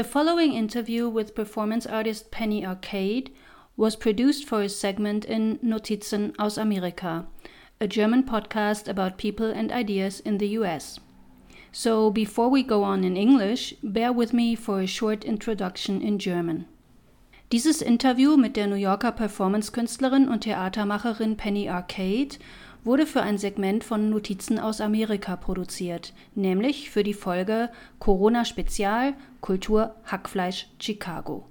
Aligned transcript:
The 0.00 0.04
following 0.04 0.54
interview 0.54 1.10
with 1.10 1.34
performance 1.34 1.84
artist 1.84 2.30
Penny 2.30 2.64
Arcade 2.64 3.34
was 3.76 3.96
produced 3.96 4.48
for 4.48 4.62
a 4.62 4.68
segment 4.70 5.26
in 5.26 5.58
Notizen 5.62 6.32
aus 6.38 6.56
Amerika, 6.56 7.26
a 7.82 7.86
German 7.86 8.22
podcast 8.22 8.88
about 8.88 9.18
people 9.18 9.50
and 9.50 9.70
ideas 9.70 10.20
in 10.20 10.38
the 10.38 10.56
US. 10.56 11.00
So 11.70 12.10
before 12.10 12.48
we 12.48 12.62
go 12.62 12.82
on 12.82 13.04
in 13.04 13.14
English, 13.14 13.74
bear 13.82 14.10
with 14.10 14.32
me 14.32 14.54
for 14.54 14.80
a 14.80 14.86
short 14.86 15.22
introduction 15.22 16.00
in 16.00 16.18
German. 16.18 16.64
Dieses 17.52 17.82
Interview 17.82 18.38
mit 18.38 18.56
der 18.56 18.68
New 18.68 18.76
Yorker 18.76 19.12
Performance-Künstlerin 19.12 20.30
und 20.30 20.44
Theatermacherin 20.44 21.36
Penny 21.36 21.68
Arcade 21.68 22.38
wurde 22.84 23.06
für 23.06 23.22
ein 23.22 23.38
Segment 23.38 23.84
von 23.84 24.10
Notizen 24.10 24.58
aus 24.58 24.80
Amerika 24.80 25.36
produziert, 25.36 26.12
nämlich 26.34 26.90
für 26.90 27.02
die 27.02 27.14
Folge 27.14 27.70
Corona 27.98 28.44
Spezial 28.44 29.14
Kultur 29.40 29.94
Hackfleisch 30.04 30.68
Chicago. 30.78 31.46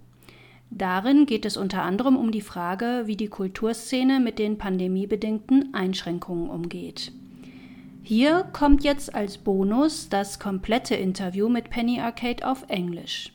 Darin 0.71 1.25
geht 1.25 1.45
es 1.45 1.57
unter 1.57 1.81
anderem 1.81 2.15
um 2.15 2.31
die 2.31 2.41
Frage, 2.41 3.03
wie 3.05 3.15
die 3.15 3.27
Kulturszene 3.27 4.19
mit 4.19 4.37
den 4.37 4.57
pandemiebedingten 4.57 5.73
Einschränkungen 5.73 6.49
umgeht. 6.49 7.11
Hier 8.03 8.47
kommt 8.53 8.83
jetzt 8.83 9.13
als 9.13 9.37
Bonus 9.37 10.09
das 10.09 10.39
komplette 10.39 10.95
Interview 10.95 11.49
mit 11.49 11.69
Penny 11.69 11.99
Arcade 11.99 12.47
auf 12.47 12.65
Englisch. 12.67 13.33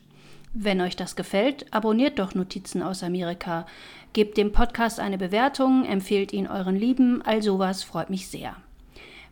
Wenn 0.57 0.79
euch 0.79 0.95
das 0.95 1.17
gefällt, 1.17 1.65
abonniert 1.73 2.17
doch 2.17 2.33
Notizen 2.33 2.81
aus 2.81 3.03
Amerika. 3.03 3.65
Gebt 4.13 4.37
dem 4.37 4.53
Podcast 4.53 5.01
eine 5.01 5.17
Bewertung, 5.17 5.83
empfehlt 5.83 6.31
ihn 6.31 6.47
euren 6.47 6.77
Lieben, 6.77 7.21
all 7.23 7.43
sowas 7.43 7.83
freut 7.83 8.09
mich 8.09 8.29
sehr. 8.29 8.55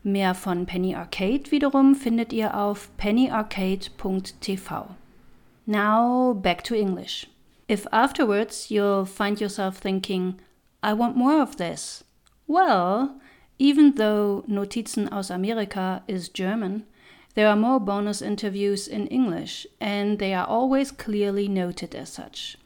Mehr 0.04 0.36
von 0.36 0.66
Penny 0.66 0.96
Arcade 0.96 1.50
wiederum 1.50 1.96
findet 1.96 2.34
ihr 2.34 2.58
auf 2.58 2.90
pennyarcade.tv. 2.98 4.88
Now 5.66 6.34
back 6.34 6.62
to 6.66 6.76
English. 6.76 7.30
If 7.72 7.88
afterwards 7.94 8.68
you'll 8.70 9.06
find 9.06 9.40
yourself 9.40 9.80
thinking, 9.80 10.36
I 10.84 10.92
want 10.92 11.16
more 11.16 11.42
of 11.42 11.56
this, 11.56 12.04
well, 12.48 13.12
even 13.58 13.96
though 13.96 14.44
Notizen 14.46 15.08
aus 15.08 15.32
Amerika 15.32 16.04
is 16.06 16.34
German, 16.34 16.84
there 17.36 17.48
are 17.48 17.56
more 17.56 17.80
bonus 17.80 18.22
interviews 18.22 18.88
in 18.88 19.08
English, 19.08 19.66
and 19.80 20.20
they 20.20 20.34
are 20.34 20.46
always 20.46 20.92
clearly 20.92 21.48
noted 21.48 21.96
as 21.96 22.10
such. 22.10 22.58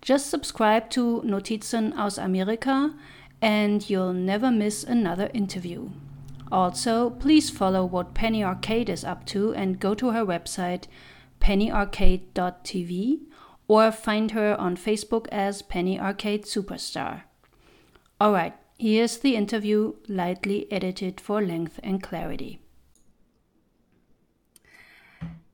Just 0.00 0.30
subscribe 0.30 0.90
to 0.90 1.22
Notizen 1.24 1.92
aus 1.96 2.18
Amerika, 2.18 2.94
and 3.40 3.88
you'll 3.88 4.12
never 4.12 4.50
miss 4.50 4.84
another 4.84 5.30
interview. 5.34 5.90
Also, 6.52 7.10
please 7.10 7.50
follow 7.50 7.84
what 7.84 8.14
Penny 8.14 8.44
Arcade 8.44 8.88
is 8.88 9.04
up 9.04 9.26
to 9.26 9.52
and 9.54 9.80
go 9.80 9.94
to 9.94 10.10
her 10.10 10.24
website 10.24 10.84
pennyarcade.tv 11.40 13.20
or 13.68 13.92
find 13.92 14.30
her 14.30 14.58
on 14.58 14.76
Facebook 14.76 15.26
as 15.32 15.62
Penny 15.62 15.98
Arcade 15.98 16.44
Superstar. 16.44 17.22
Alright, 18.20 18.54
here's 18.78 19.18
the 19.18 19.36
interview, 19.36 19.94
lightly 20.08 20.70
edited 20.70 21.20
for 21.20 21.42
length 21.42 21.80
and 21.82 22.02
clarity. 22.02 22.60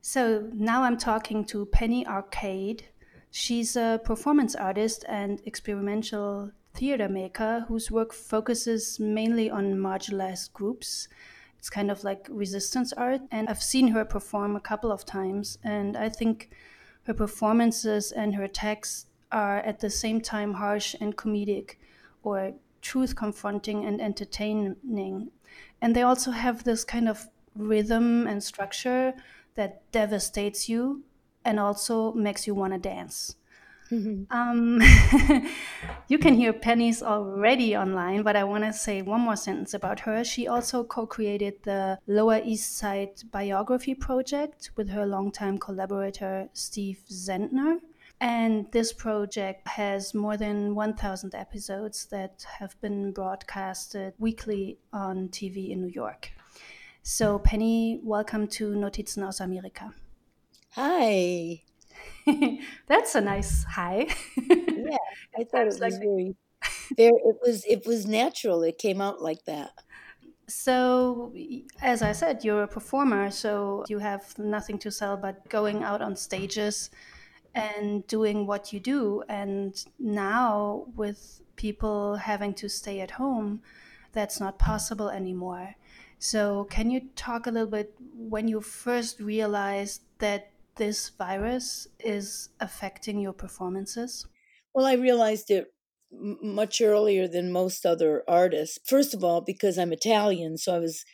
So 0.02 0.48
now 0.54 0.82
I'm 0.82 0.96
talking 0.96 1.44
to 1.46 1.66
Penny 1.66 2.06
Arcade. 2.06 2.84
She's 3.30 3.76
a 3.76 4.00
performance 4.02 4.54
artist 4.54 5.04
and 5.08 5.42
experimental 5.44 6.52
theater 6.72 7.08
maker 7.08 7.66
whose 7.68 7.90
work 7.90 8.12
focuses 8.12 8.98
mainly 8.98 9.50
on 9.50 9.74
marginalized 9.74 10.52
groups. 10.54 11.08
It's 11.58 11.68
kind 11.68 11.90
of 11.90 12.02
like 12.02 12.26
resistance 12.30 12.94
art. 12.94 13.20
And 13.30 13.48
I've 13.50 13.62
seen 13.62 13.88
her 13.88 14.06
perform 14.06 14.56
a 14.56 14.60
couple 14.60 14.90
of 14.90 15.04
times, 15.04 15.58
and 15.62 15.96
I 15.96 16.08
think 16.08 16.50
her 17.04 17.14
performances 17.14 18.10
and 18.10 18.34
her 18.36 18.48
texts 18.48 19.06
are 19.30 19.58
at 19.58 19.80
the 19.80 19.90
same 19.90 20.22
time 20.22 20.54
harsh 20.54 20.96
and 20.98 21.14
comedic, 21.16 21.76
or 22.22 22.54
truth 22.80 23.14
confronting 23.14 23.84
and 23.84 24.00
entertaining. 24.00 25.30
And 25.82 25.94
they 25.94 26.02
also 26.02 26.30
have 26.30 26.64
this 26.64 26.84
kind 26.84 27.06
of 27.06 27.28
rhythm 27.54 28.26
and 28.26 28.42
structure 28.42 29.12
that 29.54 29.90
devastates 29.92 30.68
you 30.68 31.02
and 31.44 31.58
also 31.58 32.12
makes 32.12 32.46
you 32.46 32.54
want 32.54 32.72
to 32.72 32.78
dance. 32.78 33.36
Mm-hmm. 33.90 34.30
Um, 34.30 34.80
you 36.08 36.18
can 36.18 36.34
hear 36.34 36.52
Penny's 36.52 37.02
already 37.02 37.76
online, 37.76 38.22
but 38.22 38.36
I 38.36 38.44
want 38.44 38.64
to 38.64 38.72
say 38.72 39.02
one 39.02 39.22
more 39.22 39.36
sentence 39.36 39.74
about 39.74 40.00
her. 40.00 40.22
She 40.22 40.46
also 40.46 40.84
co 40.84 41.06
created 41.06 41.54
the 41.64 41.98
Lower 42.06 42.40
East 42.44 42.76
Side 42.76 43.22
Biography 43.32 43.94
Project 43.94 44.70
with 44.76 44.90
her 44.90 45.06
longtime 45.06 45.58
collaborator, 45.58 46.48
Steve 46.52 47.00
Zehentner. 47.10 47.78
And 48.20 48.70
this 48.70 48.92
project 48.92 49.66
has 49.66 50.14
more 50.14 50.36
than 50.36 50.74
1,000 50.74 51.34
episodes 51.34 52.04
that 52.06 52.44
have 52.58 52.78
been 52.82 53.12
broadcasted 53.12 54.12
weekly 54.18 54.78
on 54.92 55.30
TV 55.30 55.70
in 55.70 55.80
New 55.80 55.88
York. 55.88 56.30
So, 57.02 57.38
Penny, 57.38 57.98
welcome 58.02 58.46
to 58.48 58.74
Notizen 58.74 59.26
aus 59.26 59.40
Amerika. 59.40 59.92
Hi. 60.72 61.62
That's 62.86 63.14
a 63.14 63.20
nice 63.20 63.64
hi. 63.64 64.06
yeah, 64.36 64.96
I 65.38 65.44
thought 65.44 65.62
it 65.62 65.66
was 65.66 65.80
like 65.80 65.94
very, 65.94 66.36
very. 66.96 67.12
It 67.24 67.36
was 67.42 67.64
it 67.64 67.86
was 67.86 68.06
natural. 68.06 68.62
It 68.62 68.78
came 68.78 69.00
out 69.00 69.22
like 69.22 69.44
that. 69.46 69.70
So, 70.46 71.32
as 71.80 72.02
I 72.02 72.12
said, 72.12 72.44
you're 72.44 72.64
a 72.64 72.68
performer, 72.68 73.30
so 73.30 73.84
you 73.88 74.00
have 74.00 74.36
nothing 74.38 74.78
to 74.80 74.90
sell 74.90 75.16
but 75.16 75.48
going 75.48 75.82
out 75.82 76.02
on 76.02 76.16
stages 76.16 76.90
and 77.54 78.06
doing 78.08 78.46
what 78.46 78.72
you 78.72 78.80
do. 78.80 79.22
And 79.28 79.72
now, 79.98 80.86
with 80.96 81.40
people 81.56 82.16
having 82.16 82.52
to 82.54 82.68
stay 82.68 83.00
at 83.00 83.12
home, 83.12 83.62
that's 84.12 84.40
not 84.40 84.58
possible 84.58 85.08
anymore. 85.08 85.76
So, 86.20 86.66
can 86.66 86.90
you 86.90 87.08
talk 87.16 87.48
a 87.48 87.50
little 87.50 87.66
bit 87.68 87.94
when 88.14 88.46
you 88.46 88.60
first 88.60 89.18
realized 89.18 90.02
that 90.18 90.52
this 90.76 91.08
virus 91.08 91.88
is 91.98 92.50
affecting 92.60 93.18
your 93.18 93.32
performances? 93.32 94.26
Well, 94.74 94.86
I 94.86 94.94
realized 94.94 95.50
it 95.50 95.72
much 96.12 96.80
earlier 96.80 97.28
than 97.28 97.52
most 97.52 97.86
other 97.86 98.24
artists. 98.28 98.78
First 98.86 99.14
of 99.14 99.22
all, 99.22 99.40
because 99.40 99.78
I'm 99.78 99.92
Italian, 99.92 100.58
so 100.58 100.74
I 100.74 100.78
was 100.78 101.04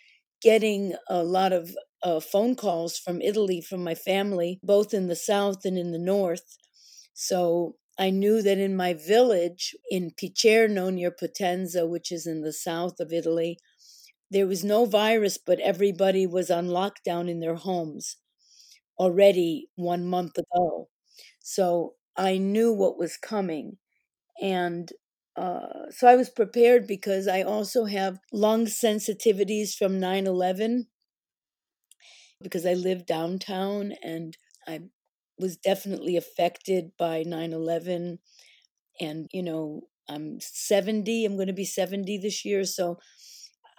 getting 0.40 0.94
a 1.08 1.22
lot 1.22 1.52
of 1.52 1.76
uh, 2.02 2.20
phone 2.20 2.54
calls 2.56 2.98
from 2.98 3.20
Italy 3.20 3.60
from 3.60 3.82
my 3.82 3.94
family, 3.94 4.60
both 4.62 4.94
in 4.94 5.06
the 5.08 5.16
south 5.16 5.64
and 5.64 5.78
in 5.78 5.92
the 5.92 5.98
north. 5.98 6.56
So 7.14 7.76
I 7.98 8.10
knew 8.10 8.42
that 8.42 8.58
in 8.58 8.76
my 8.76 8.94
village 8.94 9.74
in 9.90 10.10
Picerno 10.10 10.92
near 10.92 11.10
Potenza, 11.10 11.88
which 11.88 12.12
is 12.12 12.26
in 12.26 12.42
the 12.42 12.52
south 12.52 13.00
of 13.00 13.12
Italy, 13.12 13.58
there 14.30 14.46
was 14.46 14.64
no 14.64 14.84
virus, 14.86 15.38
but 15.38 15.60
everybody 15.60 16.26
was 16.26 16.50
on 16.50 16.68
lockdown 16.68 17.28
in 17.30 17.40
their 17.40 17.56
homes 17.56 18.16
already 18.98 19.68
one 19.76 20.06
month 20.06 20.38
ago. 20.38 20.88
So 21.40 21.94
I 22.16 22.38
knew 22.38 22.72
what 22.72 22.98
was 22.98 23.16
coming. 23.16 23.78
And 24.42 24.92
uh, 25.36 25.90
so 25.90 26.08
I 26.08 26.16
was 26.16 26.30
prepared 26.30 26.86
because 26.86 27.28
I 27.28 27.42
also 27.42 27.86
have 27.86 28.20
lung 28.32 28.66
sensitivities 28.66 29.74
from 29.76 30.00
9 30.00 30.26
11 30.26 30.88
because 32.42 32.66
I 32.66 32.74
live 32.74 33.06
downtown 33.06 33.92
and 34.02 34.36
I 34.66 34.80
was 35.38 35.56
definitely 35.56 36.16
affected 36.16 36.92
by 36.98 37.22
9 37.24 37.52
11. 37.52 38.18
And, 39.00 39.28
you 39.32 39.42
know, 39.42 39.82
I'm 40.08 40.38
70, 40.40 41.24
I'm 41.24 41.36
going 41.36 41.48
to 41.48 41.52
be 41.52 41.64
70 41.64 42.18
this 42.18 42.44
year. 42.44 42.64
So 42.64 42.98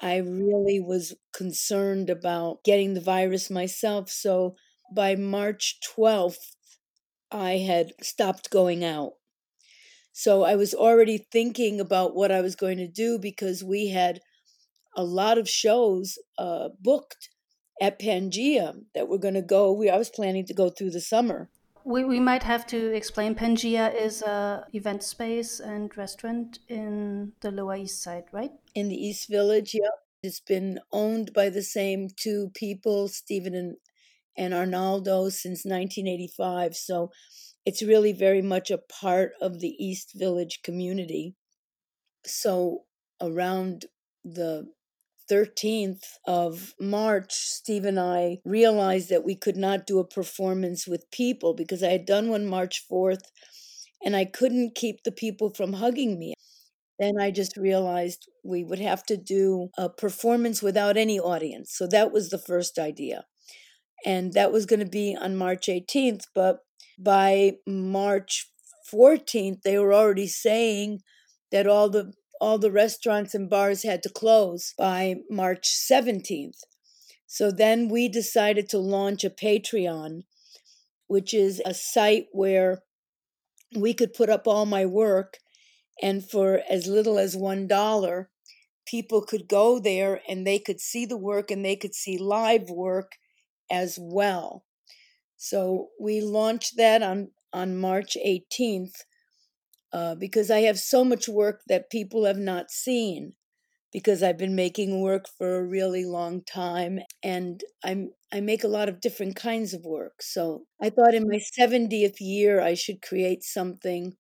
I 0.02 0.18
really 0.18 0.80
was 0.80 1.16
concerned 1.34 2.10
about 2.10 2.64
getting 2.64 2.94
the 2.94 3.02
virus 3.02 3.50
myself. 3.50 4.10
So 4.10 4.56
by 4.94 5.16
March 5.16 5.80
12th, 5.82 6.56
I 7.32 7.58
had 7.58 7.94
stopped 8.02 8.50
going 8.50 8.84
out. 8.84 9.14
So 10.12 10.44
I 10.44 10.56
was 10.56 10.74
already 10.74 11.28
thinking 11.32 11.80
about 11.80 12.16
what 12.16 12.32
I 12.32 12.42
was 12.42 12.56
going 12.56 12.78
to 12.78 12.88
do 12.88 13.20
because 13.20 13.64
we 13.64 13.90
had 13.90 14.20
a 14.96 15.04
lot 15.04 15.38
of 15.38 15.50
shows 15.50 16.18
uh, 16.38 16.70
booked 16.82 17.30
at 17.82 18.00
Pangea 18.00 18.76
that 18.96 19.08
were 19.08 19.20
going 19.20 19.36
to 19.36 19.42
go. 19.42 19.72
We 19.72 19.90
I 19.90 19.98
was 19.98 20.10
planning 20.10 20.46
to 20.48 20.54
go 20.54 20.70
through 20.70 20.92
the 20.92 21.02
summer. 21.02 21.50
We, 21.88 22.04
we 22.04 22.20
might 22.20 22.44
have 22.44 22.68
to 22.68 22.94
explain. 22.94 23.34
Pangea 23.34 23.96
is 23.96 24.22
a 24.22 24.66
event 24.74 25.04
space 25.04 25.62
and 25.62 25.96
restaurant 25.96 26.60
in 26.68 27.32
the 27.40 27.50
Lower 27.50 27.78
East 27.78 28.04
Side, 28.04 28.26
right? 28.34 28.52
In 28.76 28.90
the 28.90 28.96
East 28.96 29.30
Village, 29.30 29.74
yeah. 29.74 29.92
It's 30.22 30.42
been 30.42 30.82
owned 30.92 31.32
by 31.34 31.48
the 31.48 31.62
same 31.62 32.10
two 32.14 32.52
people, 32.54 33.08
Stephen 33.08 33.56
and 33.56 33.78
and 34.36 34.54
Arnaldo 34.54 35.30
since 35.30 35.64
1985. 35.64 36.76
So 36.76 37.10
it's 37.66 37.82
really 37.82 38.12
very 38.12 38.42
much 38.42 38.70
a 38.70 38.78
part 38.78 39.32
of 39.40 39.62
the 39.62 39.74
East 39.80 40.12
Village 40.14 40.60
community. 40.64 41.36
So 42.26 42.84
around 43.22 43.86
the 44.26 44.68
13th 45.30 46.04
of 46.26 46.74
March, 46.80 47.34
Steve 47.34 47.86
and 47.86 48.00
I 48.00 48.40
realized 48.46 49.10
that 49.10 49.26
we 49.26 49.36
could 49.36 49.58
not 49.58 49.86
do 49.86 50.00
a 50.00 50.08
performance 50.08 50.88
with 50.88 51.12
people 51.12 51.54
because 51.54 51.84
I 51.84 51.90
had 51.90 52.06
done 52.06 52.30
one 52.30 52.46
March 52.46 52.86
4th 52.92 53.24
and 54.04 54.16
I 54.16 54.26
couldn't 54.26 54.76
keep 54.76 55.04
the 55.04 55.12
people 55.12 55.50
from 55.50 55.74
hugging 55.74 56.20
me. 56.20 56.34
Then 57.00 57.16
I 57.20 57.32
just 57.32 57.58
realized 57.58 58.28
we 58.44 58.64
would 58.64 58.80
have 58.80 59.06
to 59.06 59.18
do 59.18 59.70
a 59.78 59.90
performance 59.90 60.64
without 60.64 60.98
any 60.98 61.20
audience. 61.20 61.72
So 61.74 61.88
that 61.88 62.12
was 62.12 62.30
the 62.30 62.40
first 62.40 62.80
idea. 62.80 63.26
And 64.06 64.34
that 64.34 64.52
was 64.52 64.66
going 64.66 64.80
to 64.80 64.86
be 64.86 65.16
on 65.20 65.36
March 65.36 65.68
18th. 65.68 66.24
But 66.34 66.60
by 66.98 67.54
March 67.68 68.50
14th, 68.92 69.62
they 69.64 69.78
were 69.78 69.94
already 69.94 70.28
saying 70.28 71.02
that 71.52 71.68
all 71.68 71.90
the 71.90 72.14
all 72.40 72.58
the 72.58 72.72
restaurants 72.72 73.34
and 73.34 73.50
bars 73.50 73.84
had 73.84 74.04
to 74.04 74.10
close 74.10 74.74
by 74.78 75.16
March 75.30 75.70
17th. 75.70 76.62
So 77.26 77.52
then 77.52 77.90
we 77.90 78.08
decided 78.08 78.70
to 78.70 78.78
launch 78.78 79.24
a 79.24 79.30
Patreon, 79.30 80.24
which 81.08 81.34
is 81.34 81.62
a 81.66 81.74
site 81.74 82.28
where 82.32 82.84
we 83.76 83.94
could 83.94 84.14
put 84.14 84.30
up 84.30 84.48
all 84.48 84.66
my 84.66 84.86
work 84.86 85.38
and 86.02 86.28
for 86.28 86.62
as 86.70 86.88
little 86.88 87.18
as 87.18 87.36
one 87.36 87.68
dollar 87.68 88.30
people 88.86 89.22
could 89.22 89.48
go 89.48 89.80
there 89.80 90.22
and 90.30 90.46
they 90.48 90.60
could 90.60 90.80
see 90.80 91.06
the 91.06 91.18
work 91.18 91.52
and 91.52 91.66
they 91.66 91.76
could 91.76 91.94
see 91.94 92.18
live 92.18 92.70
work 92.70 93.14
as 93.70 93.98
well 94.00 94.64
so 95.36 95.90
we 96.00 96.22
launched 96.22 96.78
that 96.78 97.04
on 97.04 97.30
on 97.52 97.78
march 97.78 98.16
18th 98.26 99.04
uh, 99.94 100.16
because 100.16 100.52
i 100.52 100.60
have 100.60 100.80
so 100.80 101.04
much 101.04 101.28
work 101.28 101.62
that 101.68 101.90
people 101.90 102.26
have 102.26 102.38
not 102.38 102.72
seen 102.72 103.34
because 103.92 104.22
i've 104.22 104.38
been 104.38 104.56
making 104.56 105.02
work 105.02 105.28
for 105.38 105.58
a 105.58 105.64
really 105.64 106.06
long 106.06 106.42
time 106.44 107.00
and 107.24 107.64
i'm 107.84 108.12
i 108.34 108.40
make 108.40 108.64
a 108.64 108.68
lot 108.68 108.90
of 108.90 109.02
different 109.02 109.36
kinds 109.36 109.74
of 109.74 109.86
work 109.86 110.22
so 110.22 110.64
i 110.82 110.90
thought 110.90 111.14
in 111.14 111.28
my 111.28 111.40
70th 111.60 112.20
year 112.20 112.62
i 112.62 112.74
should 112.74 113.02
create 113.02 113.44
something 113.44 114.16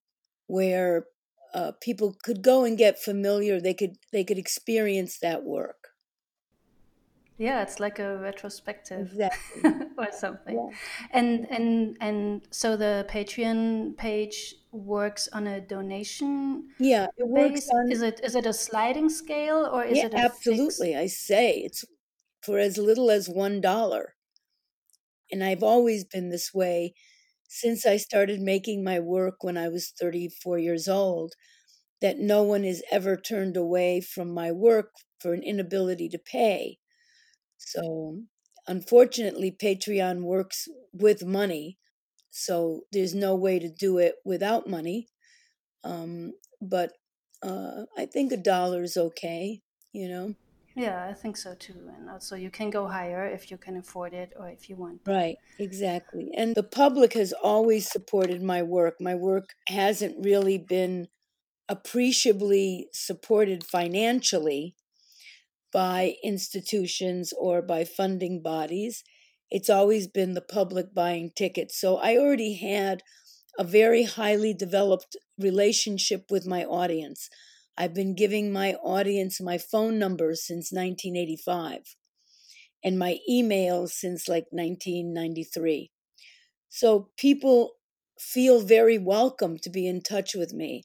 where 0.47 1.05
uh, 1.53 1.71
people 1.81 2.15
could 2.23 2.41
go 2.41 2.63
and 2.63 2.77
get 2.77 2.99
familiar. 2.99 3.59
They 3.59 3.73
could 3.73 3.97
they 4.11 4.23
could 4.23 4.37
experience 4.37 5.19
that 5.19 5.43
work. 5.43 5.89
Yeah, 7.37 7.61
it's 7.61 7.79
like 7.79 7.99
a 7.99 8.17
retrospective 8.17 9.11
exactly. 9.11 9.71
or 9.97 10.07
something. 10.11 10.55
Yeah. 10.55 10.77
And 11.11 11.47
and 11.51 11.97
and 11.99 12.41
so 12.51 12.75
the 12.75 13.05
Patreon 13.09 13.95
page 13.97 14.55
works 14.77 15.27
on 15.33 15.47
a 15.47 15.61
donation. 15.61 16.69
Yeah, 16.79 17.07
it 17.17 17.27
works 17.27 17.67
on. 17.69 17.91
Is 17.91 18.01
it 18.01 18.19
is 18.23 18.35
it 18.35 18.45
a 18.45 18.53
sliding 18.53 19.09
scale 19.09 19.69
or 19.71 19.83
is 19.83 19.97
yeah, 19.97 20.05
it 20.05 20.13
absolutely? 20.13 20.93
Fixed? 20.93 21.03
I 21.03 21.07
say 21.07 21.57
it's 21.59 21.85
for 22.41 22.59
as 22.59 22.77
little 22.77 23.11
as 23.11 23.27
one 23.27 23.61
dollar, 23.61 24.15
and 25.31 25.43
I've 25.43 25.63
always 25.63 26.03
been 26.03 26.29
this 26.29 26.53
way 26.53 26.93
since 27.47 27.85
I 27.85 27.97
started 27.97 28.41
making 28.41 28.83
my 28.83 28.99
work 28.99 29.35
when 29.41 29.57
I 29.57 29.69
was 29.69 29.93
34 29.99 30.59
years 30.59 30.87
old 30.87 31.33
that 32.01 32.19
no 32.19 32.43
one 32.43 32.63
is 32.63 32.83
ever 32.91 33.15
turned 33.17 33.57
away 33.57 34.01
from 34.01 34.31
my 34.33 34.51
work 34.51 34.91
for 35.19 35.33
an 35.33 35.43
inability 35.43 36.09
to 36.09 36.19
pay. 36.19 36.77
So, 37.57 38.21
unfortunately, 38.67 39.51
Patreon 39.51 40.21
works 40.23 40.67
with 40.93 41.25
money. 41.25 41.77
So, 42.37 42.81
there's 42.91 43.15
no 43.15 43.35
way 43.35 43.59
to 43.59 43.69
do 43.69 43.97
it 43.97 44.15
without 44.25 44.67
money. 44.67 45.07
Um, 45.83 46.33
but 46.61 46.93
uh, 47.43 47.85
I 47.97 48.05
think 48.05 48.31
a 48.31 48.37
dollar 48.37 48.83
is 48.83 48.97
okay, 48.97 49.61
you 49.93 50.09
know? 50.09 50.35
Yeah, 50.75 51.07
I 51.09 51.13
think 51.13 51.37
so 51.37 51.55
too. 51.55 51.89
And 51.97 52.07
also, 52.07 52.35
you 52.35 52.51
can 52.51 52.69
go 52.69 52.87
higher 52.87 53.25
if 53.25 53.49
you 53.49 53.57
can 53.57 53.77
afford 53.77 54.13
it 54.13 54.33
or 54.37 54.47
if 54.47 54.69
you 54.69 54.75
want. 54.75 55.01
Right, 55.07 55.37
exactly. 55.57 56.29
And 56.37 56.55
the 56.55 56.61
public 56.61 57.13
has 57.13 57.33
always 57.33 57.89
supported 57.89 58.43
my 58.43 58.61
work. 58.61 59.01
My 59.01 59.15
work 59.15 59.55
hasn't 59.67 60.23
really 60.23 60.59
been 60.59 61.07
appreciably 61.67 62.89
supported 62.93 63.63
financially 63.63 64.75
by 65.73 66.15
institutions 66.23 67.33
or 67.39 67.63
by 67.63 67.83
funding 67.83 68.43
bodies. 68.43 69.03
It's 69.49 69.69
always 69.69 70.07
been 70.07 70.33
the 70.33 70.41
public 70.41 70.93
buying 70.93 71.31
tickets. 71.35 71.79
So 71.79 71.97
I 71.97 72.17
already 72.17 72.55
had 72.55 73.03
a 73.57 73.63
very 73.63 74.03
highly 74.03 74.53
developed 74.53 75.17
relationship 75.39 76.25
with 76.29 76.45
my 76.45 76.63
audience. 76.63 77.29
I've 77.77 77.93
been 77.93 78.15
giving 78.15 78.51
my 78.51 78.73
audience 78.75 79.39
my 79.39 79.57
phone 79.57 79.99
number 79.99 80.35
since 80.35 80.71
1985 80.71 81.95
and 82.83 82.99
my 82.99 83.17
email 83.29 83.87
since 83.87 84.27
like 84.27 84.45
1993. 84.51 85.91
So 86.69 87.09
people 87.17 87.71
feel 88.19 88.61
very 88.61 88.97
welcome 88.97 89.57
to 89.59 89.69
be 89.69 89.87
in 89.87 90.01
touch 90.01 90.35
with 90.35 90.53
me. 90.53 90.83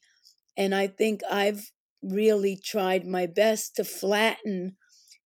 And 0.56 0.74
I 0.74 0.86
think 0.86 1.22
I've 1.30 1.72
really 2.02 2.58
tried 2.62 3.06
my 3.06 3.26
best 3.26 3.76
to 3.76 3.84
flatten, 3.84 4.76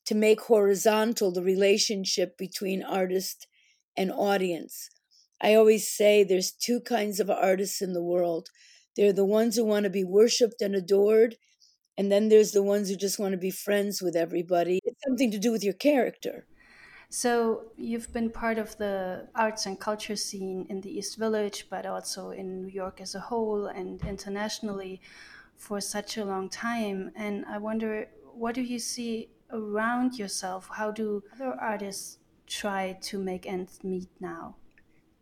to 0.07 0.15
make 0.15 0.41
horizontal 0.43 1.33
the 1.33 1.43
relationship 1.43 2.39
between 2.39 2.83
artist 2.83 3.47
and 3.97 4.11
audience. 4.13 4.89
I 5.41 5.55
always 5.55 5.89
say 5.89 6.25
there's 6.25 6.53
two 6.53 6.81
kinds 6.81 7.21
of 7.21 7.29
artists 7.29 7.83
in 7.83 7.93
the 7.93 8.03
world. 8.03 8.49
They're 8.97 9.13
the 9.13 9.25
ones 9.25 9.57
who 9.57 9.65
want 9.65 9.85
to 9.85 9.91
be 9.91 10.05
worshiped 10.05 10.63
and 10.63 10.75
adored, 10.75 11.37
and 11.99 12.11
then 12.11 12.29
there's 12.29 12.53
the 12.53 12.63
ones 12.63 12.89
who 12.89 12.97
just 12.97 13.19
want 13.19 13.33
to 13.33 13.39
be 13.39 13.51
friends 13.51 14.01
with 14.01 14.17
everybody. 14.17 14.81
It's 14.85 15.03
something 15.07 15.31
to 15.31 15.39
do 15.39 15.53
with 15.53 15.65
your 15.65 15.75
character. 15.75 16.47
So 17.09 17.67
you've 17.77 18.13
been 18.13 18.31
part 18.31 18.59
of 18.59 18.77
the 18.79 19.29
arts 19.35 19.67
and 19.67 19.79
culture 19.79 20.17
scene 20.17 20.67
in 20.69 20.81
the 20.81 20.99
East 20.99 21.17
Village, 21.19 21.67
but 21.71 21.87
also 21.87 22.31
in 22.31 22.63
New 22.63 22.69
York 22.69 23.01
as 23.01 23.15
a 23.15 23.21
whole 23.21 23.67
and 23.67 24.03
internationally 24.05 25.01
for 25.57 25.81
such 25.81 26.17
a 26.17 26.25
long 26.25 26.49
time. 26.49 27.13
And 27.15 27.45
I 27.47 27.59
wonder, 27.59 28.09
what 28.35 28.55
do 28.55 28.63
you 28.63 28.79
see 28.79 29.31
around 29.51 30.19
yourself? 30.19 30.69
How 30.73 30.91
do 30.91 31.23
other 31.33 31.55
artists 31.61 32.19
try 32.47 32.99
to 33.03 33.19
make 33.19 33.47
ends 33.47 33.83
meet 33.85 34.09
now? 34.21 34.57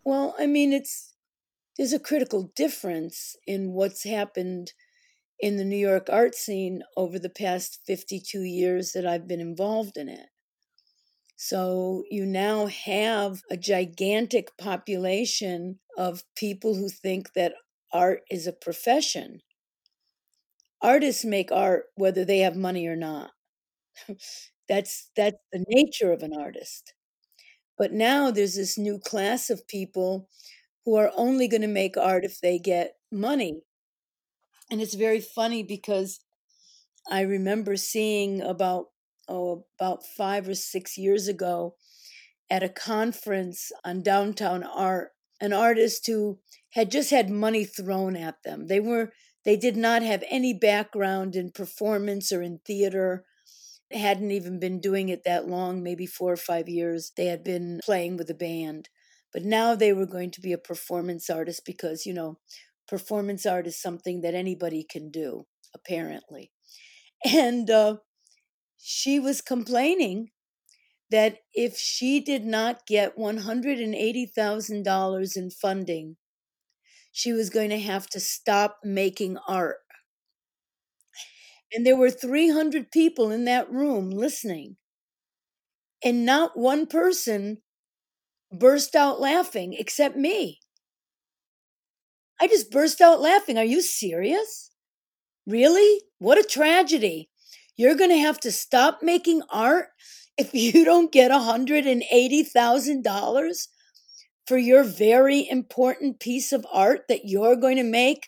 Well, 0.05 0.35
I 0.39 0.47
mean, 0.47 0.73
it's 0.73 1.15
there's 1.77 1.93
a 1.93 1.99
critical 1.99 2.53
difference 2.55 3.37
in 3.47 3.73
what's 3.73 4.05
happened 4.05 4.73
in 5.41 5.57
the 5.57 5.65
New 5.65 5.77
York 5.77 6.09
art 6.11 6.35
scene 6.35 6.83
over 6.97 7.19
the 7.19 7.31
past 7.31 7.81
52 7.87 8.43
years 8.43 8.93
that 8.93 9.07
I've 9.07 9.27
been 9.27 9.41
involved 9.41 9.97
in 9.97 10.09
it. 10.09 10.29
So 11.37 12.05
you 12.11 12.25
now 12.25 12.67
have 12.67 13.43
a 13.51 13.57
gigantic 13.57 14.57
population 14.57 15.81
of 15.99 16.25
people 16.37 16.77
who 16.77 16.89
think 16.89 17.33
that 17.35 17.55
art 17.93 18.23
is 18.31 18.47
a 18.47 18.53
profession. 18.53 19.41
Artists 20.81 21.25
make 21.25 21.51
art 21.51 21.87
whether 21.97 22.25
they 22.25 22.39
have 22.39 22.57
money 22.57 22.87
or 22.87 22.97
not. 22.97 23.33
That's 24.69 25.11
that's 25.17 25.39
the 25.53 25.65
nature 25.69 26.13
of 26.13 26.23
an 26.23 26.35
artist. 26.35 26.95
But 27.79 27.93
now 27.93 28.31
there's 28.31 28.57
this 28.57 28.79
new 28.79 28.99
class 28.99 29.51
of 29.51 29.69
people 29.69 30.29
who 30.85 30.97
are 30.97 31.13
only 31.17 31.49
going 31.49 31.63
to 31.63 31.69
make 31.69 31.97
art 31.97 32.25
if 32.25 32.41
they 32.41 32.59
get 32.59 32.97
money. 33.13 33.63
And 34.71 34.81
it's 34.81 34.95
very 34.95 35.21
funny 35.21 35.63
because 35.63 36.21
I 37.11 37.23
remember 37.23 37.77
seeing 37.77 38.43
about 38.43 38.87
oh, 39.29 39.67
about 39.81 40.05
five 40.07 40.49
or 40.49 40.55
six 40.55 40.99
years 40.99 41.29
ago 41.29 41.77
at 42.51 42.63
a 42.63 42.69
conference 42.71 43.73
on 43.85 44.03
downtown 44.03 44.65
art, 44.65 45.13
an 45.41 45.53
artist 45.53 46.07
who 46.07 46.41
had 46.73 46.91
just 46.91 47.11
had 47.11 47.31
money 47.31 47.65
thrown 47.65 48.17
at 48.17 48.43
them. 48.45 48.69
They 48.69 48.81
were 48.81 49.13
they 49.45 49.57
did 49.57 49.77
not 49.77 50.03
have 50.03 50.25
any 50.31 50.55
background 50.55 51.37
in 51.37 51.53
performance 51.53 52.33
or 52.33 52.43
in 52.43 52.61
theater. 52.67 53.25
Hadn't 53.95 54.31
even 54.31 54.59
been 54.59 54.81
doing 54.81 55.09
it 55.09 55.25
that 55.25 55.49
long, 55.49 55.83
maybe 55.83 56.07
four 56.07 56.33
or 56.33 56.37
five 56.37 56.69
years. 56.69 57.13
They 57.17 57.27
had 57.27 57.45
been 57.45 57.81
playing 57.85 58.17
with 58.17 58.31
a 58.31 58.35
band. 58.35 58.89
But 59.33 59.45
now 59.45 59.75
they 59.75 59.93
were 59.93 60.07
going 60.07 60.31
to 60.33 60.41
be 60.41 60.53
a 60.53 60.59
performance 60.59 61.31
artist 61.31 61.63
because, 61.65 62.07
you 62.07 62.15
know, 62.15 62.39
performance 62.87 63.47
art 63.47 63.67
is 63.67 63.81
something 63.81 64.21
that 64.21 64.35
anybody 64.35 64.85
can 64.89 65.11
do, 65.11 65.47
apparently. 65.75 66.51
And 67.25 67.71
uh, 67.71 67.97
she 68.79 69.19
was 69.19 69.41
complaining 69.41 70.31
that 71.11 71.39
if 71.53 71.77
she 71.79 72.21
did 72.21 72.45
not 72.45 72.87
get 72.87 73.17
$180,000 73.17 75.37
in 75.37 75.51
funding, 75.51 76.17
she 77.13 77.33
was 77.33 77.51
going 77.51 77.71
to 77.71 77.79
have 77.79 78.09
to 78.09 78.21
stop 78.21 78.79
making 78.83 79.37
art. 79.47 79.77
And 81.75 81.87
there 81.87 81.97
were 81.97 82.11
300 82.11 82.91
people 82.91 83.31
in 83.31 83.45
that 83.45 83.71
room 83.71 84.11
listening. 84.11 84.77
And 86.05 86.25
not 86.25 86.57
one 86.57 86.87
person 86.87 87.61
burst 88.53 88.97
out 88.97 89.21
laughing 89.21 89.75
except 89.75 90.17
me. 90.17 90.61
I 92.41 92.49
just 92.49 92.71
burst 92.71 93.01
out 93.01 93.21
laughing. 93.21 93.59
Are 93.59 93.65
you 93.65 93.81
serious? 93.83 94.71
Really? 95.47 96.03
What 96.19 96.39
a 96.39 96.43
tragedy. 96.45 97.29
You're 97.77 97.97
going 97.97 98.11
to 98.11 98.19
have 98.19 98.39
to 98.41 98.53
stop 98.53 99.03
making 99.03 99.43
art 99.51 99.89
if 100.39 100.55
you 100.55 100.85
don't 100.85 101.13
get 101.13 101.31
$180,000 101.33 103.69
for 104.47 104.59
your 104.59 104.85
very 104.85 105.49
important 105.49 106.21
piece 106.21 106.53
of 106.53 106.67
art 106.73 107.07
that 107.09 107.27
you're 107.27 107.57
going 107.57 107.77
to 107.77 107.83
make 107.85 108.27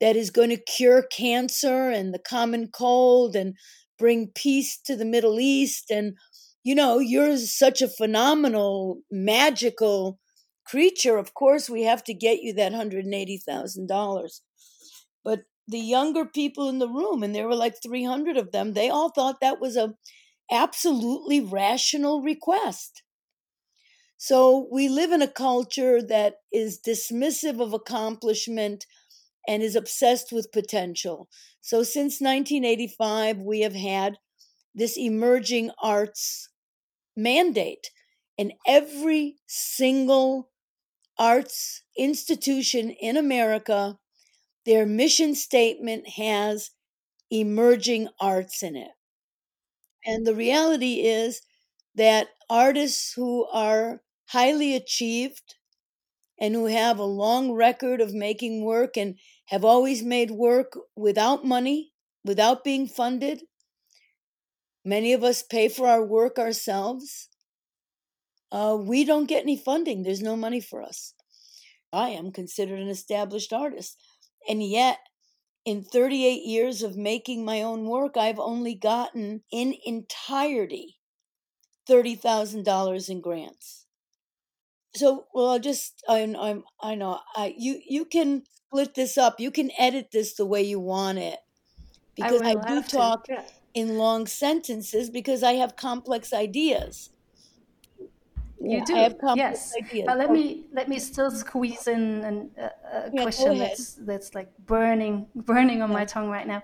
that 0.00 0.16
is 0.16 0.30
going 0.30 0.50
to 0.50 0.56
cure 0.56 1.02
cancer 1.02 1.90
and 1.90 2.12
the 2.12 2.18
common 2.18 2.68
cold 2.68 3.36
and 3.36 3.54
bring 3.98 4.32
peace 4.34 4.78
to 4.84 4.96
the 4.96 5.04
Middle 5.04 5.38
East. 5.38 5.90
And, 5.90 6.16
you 6.62 6.74
know, 6.74 6.98
you're 6.98 7.36
such 7.36 7.80
a 7.80 7.88
phenomenal, 7.88 8.98
magical 9.10 10.18
creature. 10.66 11.16
Of 11.16 11.34
course, 11.34 11.70
we 11.70 11.82
have 11.82 12.02
to 12.04 12.14
get 12.14 12.42
you 12.42 12.52
that 12.54 12.72
$180,000. 12.72 14.40
But 15.22 15.40
the 15.66 15.78
younger 15.78 16.26
people 16.26 16.68
in 16.68 16.78
the 16.78 16.88
room, 16.88 17.22
and 17.22 17.34
there 17.34 17.46
were 17.46 17.56
like 17.56 17.76
300 17.82 18.36
of 18.36 18.52
them, 18.52 18.72
they 18.72 18.90
all 18.90 19.10
thought 19.10 19.40
that 19.40 19.60
was 19.60 19.76
a 19.76 19.94
absolutely 20.50 21.40
rational 21.40 22.20
request. 22.20 23.02
So 24.16 24.68
we 24.70 24.88
live 24.88 25.12
in 25.12 25.22
a 25.22 25.28
culture 25.28 26.02
that 26.02 26.36
is 26.52 26.80
dismissive 26.86 27.60
of 27.60 27.72
accomplishment 27.72 28.86
and 29.48 29.62
is 29.62 29.76
obsessed 29.76 30.32
with 30.32 30.52
potential. 30.52 31.28
So 31.60 31.82
since 31.82 32.20
1985, 32.20 33.38
we 33.38 33.60
have 33.60 33.74
had 33.74 34.18
this 34.74 34.96
emerging 34.98 35.70
arts 35.82 36.48
mandate, 37.16 37.90
and 38.38 38.52
every 38.66 39.36
single 39.46 40.50
arts 41.18 41.82
institution 41.96 42.90
in 42.90 43.16
America, 43.16 43.98
their 44.66 44.86
mission 44.86 45.34
statement 45.34 46.08
has 46.10 46.70
emerging 47.30 48.08
arts 48.20 48.62
in 48.62 48.76
it. 48.76 48.92
And 50.06 50.26
the 50.26 50.34
reality 50.34 51.00
is 51.00 51.42
that 51.94 52.28
artists 52.50 53.12
who 53.14 53.46
are 53.46 54.02
highly 54.28 54.74
achieved 54.74 55.56
and 56.38 56.54
who 56.54 56.66
have 56.66 56.98
a 56.98 57.04
long 57.04 57.52
record 57.52 58.00
of 58.00 58.14
making 58.14 58.64
work 58.64 58.96
and 58.96 59.18
have 59.46 59.64
always 59.64 60.02
made 60.02 60.30
work 60.30 60.78
without 60.96 61.44
money, 61.44 61.92
without 62.24 62.64
being 62.64 62.86
funded. 62.86 63.42
Many 64.84 65.12
of 65.12 65.22
us 65.22 65.42
pay 65.42 65.68
for 65.68 65.86
our 65.86 66.04
work 66.04 66.38
ourselves. 66.38 67.28
Uh, 68.50 68.76
we 68.80 69.04
don't 69.04 69.28
get 69.28 69.42
any 69.42 69.56
funding, 69.56 70.02
there's 70.02 70.22
no 70.22 70.36
money 70.36 70.60
for 70.60 70.82
us. 70.82 71.14
I 71.92 72.10
am 72.10 72.32
considered 72.32 72.80
an 72.80 72.88
established 72.88 73.52
artist. 73.52 73.96
And 74.48 74.62
yet, 74.62 74.98
in 75.64 75.82
38 75.82 76.42
years 76.42 76.82
of 76.82 76.96
making 76.96 77.44
my 77.44 77.62
own 77.62 77.86
work, 77.86 78.16
I've 78.16 78.38
only 78.38 78.74
gotten 78.74 79.42
in 79.50 79.74
entirety 79.84 80.98
$30,000 81.88 83.08
in 83.08 83.20
grants. 83.20 83.86
So, 84.94 85.26
well, 85.34 85.50
I'll 85.50 85.58
just, 85.58 86.02
I'm, 86.08 86.36
I'm, 86.36 86.64
I 86.80 86.94
know, 86.94 87.20
I, 87.34 87.54
you, 87.56 87.80
you 87.86 88.04
can 88.04 88.44
split 88.74 88.94
this 88.94 89.16
up. 89.16 89.38
You 89.38 89.50
can 89.50 89.70
edit 89.78 90.10
this 90.12 90.34
the 90.34 90.46
way 90.46 90.62
you 90.62 90.80
want 90.80 91.18
it. 91.18 91.38
Because 92.16 92.42
I, 92.42 92.50
I 92.50 92.68
do 92.68 92.82
talk 92.82 93.26
yeah. 93.28 93.42
in 93.74 93.98
long 93.98 94.26
sentences 94.26 95.10
because 95.10 95.42
I 95.42 95.54
have 95.54 95.76
complex 95.76 96.32
ideas. 96.32 97.10
You 98.60 98.78
yeah, 98.78 99.08
do, 99.08 99.34
yes. 99.36 99.74
Ideas. 99.76 100.06
But 100.06 100.16
let 100.16 100.30
me 100.30 100.66
let 100.72 100.88
me 100.88 100.98
still 100.98 101.30
squeeze 101.30 101.86
in 101.86 102.24
an, 102.24 102.50
a, 102.56 102.62
a 102.62 103.10
yeah, 103.12 103.22
question 103.22 103.58
that's 103.58 103.94
that's 103.94 104.34
like 104.34 104.48
burning 104.64 105.26
burning 105.34 105.82
on 105.82 105.92
my 105.92 106.04
tongue 106.04 106.30
right 106.30 106.46
now. 106.46 106.62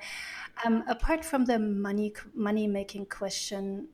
Um, 0.64 0.82
apart 0.88 1.24
from 1.24 1.44
the 1.44 1.58
money 1.58 2.14
money 2.32 2.66
making 2.66 3.06
question, 3.06 3.88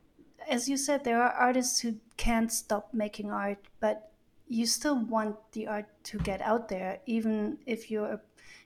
as 0.49 0.68
you 0.68 0.76
said, 0.76 1.02
there 1.02 1.20
are 1.20 1.32
artists 1.32 1.80
who 1.80 1.96
can't 2.16 2.52
stop 2.52 2.90
making 2.92 3.32
art, 3.32 3.58
but 3.80 4.12
you 4.47 4.67
still 4.67 5.05
want 5.05 5.53
the 5.53 5.67
art 5.67 5.87
to 6.05 6.19
get 6.19 6.41
out 6.41 6.69
there, 6.69 7.00
even 7.07 7.59
if 7.67 7.91
you're, 7.91 8.23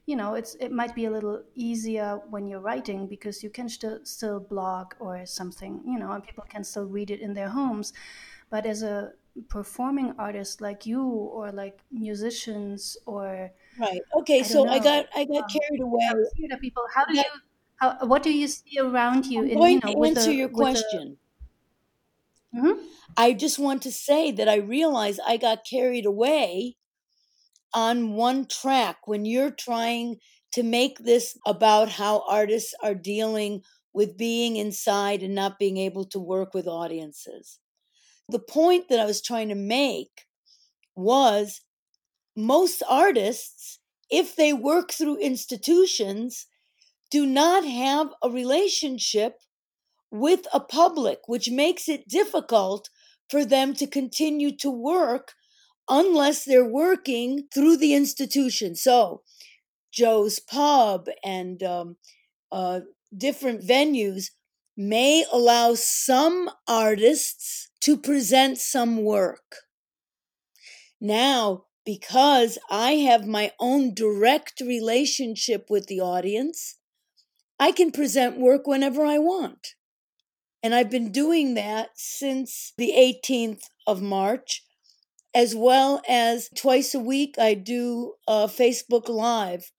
you 0.07 0.17
know, 0.17 0.35
it's 0.35 0.55
it 0.57 0.73
might 0.73 0.95
be 0.95 1.05
a 1.07 1.11
little 1.11 1.45
easier 1.55 2.17
when 2.29 2.47
you're 2.47 2.61
writing 2.61 3.07
because 3.09 3.43
you 3.43 3.51
can 3.51 3.69
still 3.69 4.01
still 4.05 4.41
blog 4.41 4.95
or 5.01 5.25
something, 5.27 5.83
you 5.87 5.99
know, 5.99 6.13
and 6.13 6.25
people 6.25 6.45
can 6.49 6.65
still 6.65 6.87
read 6.87 7.11
it 7.11 7.21
in 7.21 7.35
their 7.35 7.49
homes. 7.51 7.93
But 8.51 8.67
as 8.67 8.83
a 8.83 9.13
performing 9.49 10.13
artist 10.19 10.61
like 10.61 10.85
you 10.87 11.03
or 11.07 11.53
like 11.53 11.81
musicians 11.91 12.97
or 13.07 13.53
right. 13.77 14.03
Okay 14.21 14.43
I 14.43 14.45
so 14.45 14.65
know, 14.65 14.71
i 14.71 14.79
got 14.79 15.07
i 15.15 15.25
got 15.25 15.45
um, 15.45 15.51
carried 15.51 15.81
away. 15.81 16.15
theater 16.37 16.57
people 16.59 16.83
how 16.95 17.05
do 17.05 17.15
you 17.15 17.25
how, 17.77 18.07
what 18.07 18.23
do 18.23 18.33
you 18.33 18.49
see 18.49 18.79
around 18.79 19.27
you 19.27 19.43
I'm 19.43 19.49
in, 19.49 19.59
going 19.59 19.81
you 19.81 19.81
know, 19.81 19.93
to 19.93 20.05
answer 20.05 20.33
the, 20.33 20.33
your 20.33 20.49
question 20.49 21.19
Mm-hmm. 22.55 22.85
I 23.17 23.33
just 23.33 23.59
want 23.59 23.83
to 23.83 23.93
say 23.93 24.33
that 24.33 24.49
I 24.49 24.57
realize 24.57 25.19
I 25.21 25.37
got 25.37 25.65
carried 25.65 26.07
away 26.07 26.77
on 27.73 28.13
one 28.13 28.47
track 28.47 29.07
when 29.07 29.25
you're 29.25 29.51
trying 29.51 30.17
to 30.53 30.63
make 30.63 30.99
this 30.99 31.39
about 31.47 31.89
how 31.89 32.25
artists 32.29 32.75
are 32.83 32.95
dealing 32.95 33.63
with 33.93 34.17
being 34.17 34.57
inside 34.57 35.23
and 35.23 35.35
not 35.35 35.59
being 35.59 35.77
able 35.77 36.05
to 36.07 36.19
work 36.19 36.55
with 36.55 36.67
audiences. 36.67 37.59
The 38.29 38.41
point 38.41 38.89
that 38.89 39.01
I 39.01 39.05
was 39.05 39.23
trying 39.23 39.49
to 39.49 39.55
make 39.55 40.27
was 40.97 41.61
most 42.37 42.83
artists, 42.89 43.79
if 44.11 44.37
they 44.37 44.53
work 44.53 44.93
through 44.93 45.19
institutions, 45.19 46.47
do 47.11 47.27
not 47.27 47.65
have 47.65 48.09
a 48.23 48.31
relationship 48.31 49.41
with 50.11 50.47
a 50.53 50.61
public, 50.61 51.21
which 51.27 51.51
makes 51.51 51.89
it 51.89 52.09
difficult 52.09 52.89
for 53.29 53.45
them 53.45 53.75
to 53.75 53.87
continue 53.87 54.55
to 54.57 54.71
work 54.71 55.33
unless 55.89 56.45
they're 56.45 56.69
working 56.69 57.47
through 57.53 57.77
the 57.77 57.95
institution. 57.95 58.75
So, 58.75 59.23
Joe's 59.93 60.39
Pub 60.39 61.09
and 61.25 61.63
um, 61.63 61.97
uh, 62.53 62.81
different 63.17 63.63
venues 63.63 64.27
may 64.77 65.25
allow 65.33 65.75
some 65.75 66.51
artists 66.69 67.69
to 67.81 67.97
present 67.97 68.59
some 68.59 69.03
work. 69.03 69.57
Now, 71.01 71.65
because 71.85 72.59
I 72.71 72.93
have 72.93 73.27
my 73.27 73.53
own 73.59 73.95
direct 73.95 74.61
relationship 74.61 75.67
with 75.69 75.87
the 75.87 76.01
audience, 76.01 76.77
I 77.59 77.73
can 77.73 77.91
present 77.91 78.39
work 78.39 78.67
whenever 78.67 79.05
I 79.05 79.19
want. 79.19 79.75
And 80.63 80.75
I've 80.75 80.91
been 80.91 81.11
doing 81.11 81.55
that 81.55 81.91
since 81.95 82.73
the 82.77 82.93
18th 82.97 83.63
of 83.87 84.03
March, 84.03 84.63
as 85.35 85.55
well 85.55 86.03
as 86.09 86.51
twice 86.57 86.95
a 86.95 87.01
week, 87.01 87.37
I 87.39 87.55
do 87.55 88.15
a 88.29 88.47
Facebook 88.47 89.09
Live. 89.09 89.71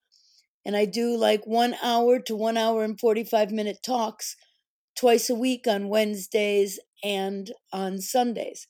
And 0.65 0.75
I 0.75 0.85
do 0.85 1.15
like 1.17 1.45
one 1.45 1.75
hour 1.81 2.19
to 2.19 2.35
one 2.35 2.57
hour 2.57 2.83
and 2.83 2.99
45 2.99 3.51
minute 3.51 3.79
talks 3.83 4.35
twice 4.95 5.29
a 5.29 5.35
week 5.35 5.65
on 5.67 5.89
Wednesdays 5.89 6.79
and 7.03 7.51
on 7.73 7.99
Sundays. 7.99 8.67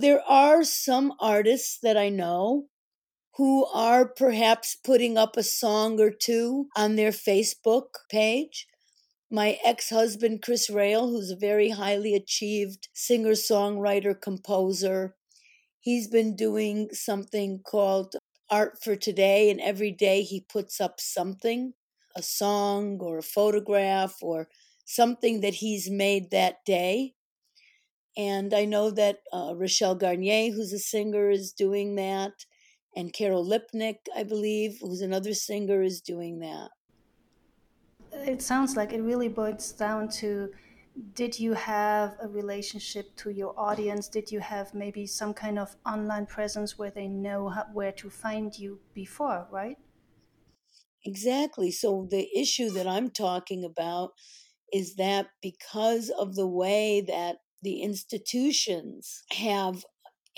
There 0.00 0.22
are 0.28 0.64
some 0.64 1.12
artists 1.20 1.78
that 1.82 1.96
I 1.96 2.08
know 2.08 2.64
who 3.36 3.66
are 3.66 4.06
perhaps 4.06 4.76
putting 4.76 5.18
up 5.18 5.36
a 5.36 5.42
song 5.42 6.00
or 6.00 6.10
two 6.10 6.66
on 6.76 6.96
their 6.96 7.10
Facebook 7.10 7.88
page 8.10 8.66
my 9.34 9.58
ex 9.64 9.90
husband, 9.90 10.42
Chris 10.42 10.70
Rael, 10.70 11.08
who's 11.08 11.30
a 11.32 11.36
very 11.36 11.70
highly 11.70 12.14
achieved 12.14 12.88
singer 12.94 13.32
songwriter 13.32 14.14
composer, 14.18 15.16
he's 15.80 16.06
been 16.06 16.36
doing 16.36 16.88
something 16.92 17.60
called 17.66 18.14
Art 18.48 18.78
for 18.80 18.94
Today, 18.94 19.50
and 19.50 19.60
every 19.60 19.90
day 19.90 20.22
he 20.22 20.46
puts 20.48 20.80
up 20.80 21.00
something 21.00 21.72
a 22.16 22.22
song 22.22 23.00
or 23.00 23.18
a 23.18 23.22
photograph 23.22 24.14
or 24.22 24.46
something 24.84 25.40
that 25.40 25.54
he's 25.54 25.90
made 25.90 26.30
that 26.30 26.64
day. 26.64 27.14
And 28.16 28.54
I 28.54 28.66
know 28.66 28.92
that 28.92 29.18
uh, 29.32 29.54
Rachelle 29.54 30.00
Garniez, 30.00 30.54
who's 30.54 30.72
a 30.72 30.78
singer, 30.78 31.28
is 31.28 31.52
doing 31.52 31.96
that. 31.96 32.34
And 32.94 33.12
Carol 33.12 33.44
Lipnik, 33.44 33.96
I 34.16 34.22
believe, 34.22 34.78
who's 34.80 35.00
another 35.00 35.34
singer, 35.34 35.82
is 35.82 36.00
doing 36.00 36.38
that 36.38 36.70
it 38.14 38.42
sounds 38.42 38.76
like 38.76 38.92
it 38.92 39.02
really 39.02 39.28
boils 39.28 39.72
down 39.72 40.08
to 40.20 40.52
did 41.14 41.40
you 41.40 41.54
have 41.54 42.16
a 42.20 42.28
relationship 42.28 43.16
to 43.16 43.30
your 43.30 43.58
audience? 43.58 44.08
Did 44.08 44.30
you 44.30 44.40
have 44.40 44.74
maybe 44.74 45.06
some 45.06 45.34
kind 45.34 45.58
of 45.58 45.76
online 45.84 46.26
presence 46.26 46.78
where 46.78 46.90
they 46.90 47.08
know 47.08 47.48
how, 47.48 47.64
where 47.72 47.92
to 47.92 48.08
find 48.10 48.56
you 48.56 48.80
before 48.94 49.48
right? 49.50 49.78
Exactly. 51.04 51.70
So 51.70 52.06
the 52.10 52.28
issue 52.36 52.70
that 52.70 52.86
i'm 52.86 53.10
talking 53.10 53.64
about 53.64 54.12
is 54.72 54.96
that 54.96 55.28
because 55.42 56.10
of 56.10 56.36
the 56.36 56.48
way 56.48 57.00
that 57.02 57.38
the 57.62 57.82
institutions 57.82 59.24
have 59.32 59.84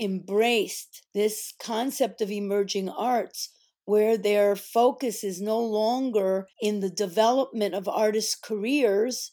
embraced 0.01 1.07
this 1.15 1.55
concept 1.61 2.21
of 2.23 2.31
emerging 2.31 2.89
arts 2.91 3.51
where 3.87 4.19
their 4.19 4.57
focus 4.57 5.25
is 5.25 5.41
no 5.41 5.59
longer 5.61 6.49
in 6.61 6.81
the 6.81 6.91
development 6.91 7.75
of 7.75 7.89
artists' 7.89 8.37
careers, 8.37 9.33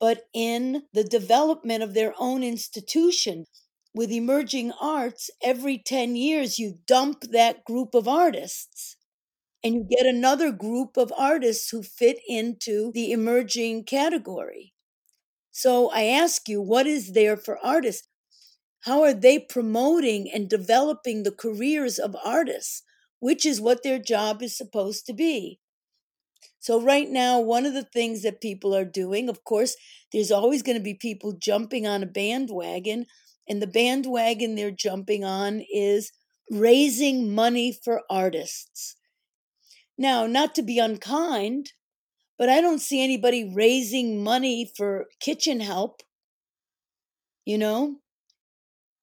but 0.00 0.24
in 0.34 0.84
the 0.94 1.04
development 1.04 1.82
of 1.82 1.94
their 1.94 2.14
own 2.18 2.42
institution. 2.42 3.46
With 3.94 4.12
emerging 4.12 4.72
arts, 4.80 5.30
every 5.42 5.78
10 5.78 6.16
years 6.16 6.58
you 6.58 6.78
dump 6.86 7.22
that 7.32 7.64
group 7.64 7.94
of 7.94 8.08
artists 8.08 8.96
and 9.64 9.74
you 9.74 9.86
get 9.88 10.06
another 10.06 10.52
group 10.52 10.96
of 10.96 11.12
artists 11.16 11.70
who 11.70 11.82
fit 11.82 12.18
into 12.26 12.92
the 12.94 13.12
emerging 13.12 13.84
category. 13.84 14.72
So 15.52 15.90
I 15.90 16.04
ask 16.04 16.48
you, 16.48 16.60
what 16.62 16.86
is 16.86 17.12
there 17.12 17.36
for 17.36 17.58
artists? 17.64 18.08
How 18.80 19.02
are 19.02 19.14
they 19.14 19.38
promoting 19.38 20.30
and 20.32 20.48
developing 20.48 21.22
the 21.22 21.32
careers 21.32 21.98
of 21.98 22.16
artists, 22.24 22.82
which 23.20 23.46
is 23.46 23.60
what 23.60 23.82
their 23.82 23.98
job 23.98 24.42
is 24.42 24.56
supposed 24.56 25.06
to 25.06 25.12
be? 25.12 25.60
So, 26.58 26.80
right 26.80 27.08
now, 27.08 27.40
one 27.40 27.64
of 27.64 27.72
the 27.72 27.84
things 27.84 28.22
that 28.22 28.40
people 28.40 28.74
are 28.74 28.84
doing, 28.84 29.28
of 29.28 29.44
course, 29.44 29.76
there's 30.12 30.30
always 30.30 30.62
going 30.62 30.76
to 30.76 30.82
be 30.82 30.94
people 30.94 31.32
jumping 31.32 31.86
on 31.86 32.02
a 32.02 32.06
bandwagon, 32.06 33.06
and 33.48 33.62
the 33.62 33.66
bandwagon 33.66 34.54
they're 34.54 34.70
jumping 34.70 35.24
on 35.24 35.62
is 35.72 36.12
raising 36.50 37.34
money 37.34 37.72
for 37.72 38.02
artists. 38.10 38.96
Now, 39.96 40.26
not 40.26 40.54
to 40.56 40.62
be 40.62 40.78
unkind, 40.78 41.72
but 42.38 42.48
I 42.48 42.60
don't 42.60 42.80
see 42.80 43.02
anybody 43.02 43.50
raising 43.54 44.22
money 44.22 44.70
for 44.76 45.06
kitchen 45.20 45.60
help. 45.60 46.02
You 47.44 47.58
know, 47.58 47.96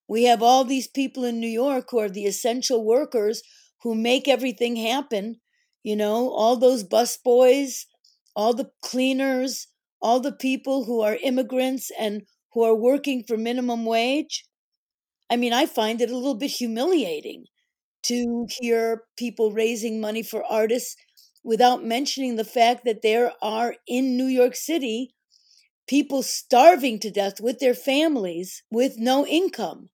we 0.08 0.24
have 0.24 0.42
all 0.42 0.64
these 0.64 0.88
people 0.88 1.24
in 1.24 1.40
New 1.40 1.48
York 1.48 1.90
who 1.92 2.00
are 2.00 2.10
the 2.10 2.26
essential 2.26 2.86
workers 2.86 3.42
who 3.84 3.96
make 3.96 4.28
everything 4.28 4.76
happen. 4.76 5.40
You 5.84 5.96
know, 5.96 6.30
all 6.32 6.58
those 6.58 6.84
bus 6.84 7.18
boys, 7.18 7.86
all 8.36 8.54
the 8.54 8.72
cleaners, 8.82 9.68
all 10.02 10.20
the 10.20 10.32
people 10.34 10.86
who 10.86 11.02
are 11.02 11.18
immigrants 11.24 11.92
and 12.00 12.24
who 12.54 12.64
are 12.64 12.76
working 12.76 13.24
for 13.24 13.38
minimum 13.38 13.86
wage. 13.86 14.46
I 15.30 15.38
mean, 15.38 15.54
I 15.54 15.66
find 15.66 16.02
it 16.02 16.12
a 16.12 16.16
little 16.16 16.36
bit 16.36 16.52
humiliating 16.52 17.46
to 18.04 18.48
hear 18.60 19.04
people 19.18 19.52
raising 19.54 20.02
money 20.02 20.24
for 20.24 20.44
artists 20.46 20.96
without 21.44 21.84
mentioning 21.86 22.36
the 22.38 22.46
fact 22.46 22.86
that 22.86 23.02
there 23.04 23.34
are 23.42 23.76
in 23.88 24.18
New 24.18 24.28
York 24.28 24.56
City 24.56 25.14
people 25.88 26.24
starving 26.24 27.00
to 27.00 27.12
death 27.12 27.42
with 27.42 27.60
their 27.60 27.74
families 27.74 28.64
with 28.72 28.98
no 29.00 29.26
income. 29.26 29.90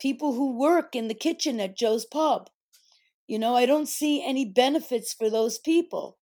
People 0.00 0.34
who 0.34 0.58
work 0.58 0.94
in 0.94 1.08
the 1.08 1.14
kitchen 1.14 1.60
at 1.60 1.76
Joe's 1.76 2.04
Pub. 2.04 2.48
You 3.26 3.38
know, 3.38 3.56
I 3.56 3.66
don't 3.66 3.88
see 3.88 4.24
any 4.24 4.44
benefits 4.44 5.12
for 5.12 5.30
those 5.30 5.58
people. 5.58 6.18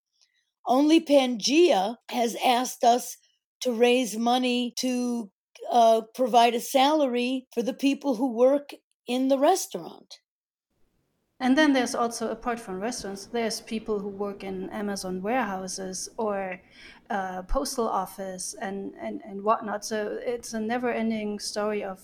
Only 0.66 1.00
Pangea 1.00 1.96
has 2.10 2.36
asked 2.44 2.84
us 2.84 3.16
to 3.60 3.72
raise 3.72 4.16
money 4.16 4.72
to 4.78 5.30
uh, 5.70 6.02
provide 6.14 6.54
a 6.54 6.60
salary 6.60 7.46
for 7.52 7.62
the 7.62 7.74
people 7.74 8.16
who 8.16 8.32
work 8.32 8.70
in 9.06 9.28
the 9.28 9.38
restaurant. 9.38 10.18
And 11.40 11.58
then 11.58 11.72
there's 11.72 11.96
also, 11.96 12.30
apart 12.30 12.60
from 12.60 12.78
restaurants, 12.80 13.26
there's 13.26 13.60
people 13.60 13.98
who 13.98 14.08
work 14.08 14.44
in 14.44 14.70
Amazon 14.70 15.20
warehouses 15.20 16.08
or 16.16 16.60
uh, 17.10 17.42
postal 17.42 17.88
office 17.88 18.54
and, 18.60 18.92
and, 19.00 19.20
and 19.24 19.42
whatnot. 19.42 19.84
So 19.84 20.18
it's 20.20 20.54
a 20.54 20.60
never 20.60 20.92
ending 20.92 21.40
story 21.40 21.82
of 21.82 21.98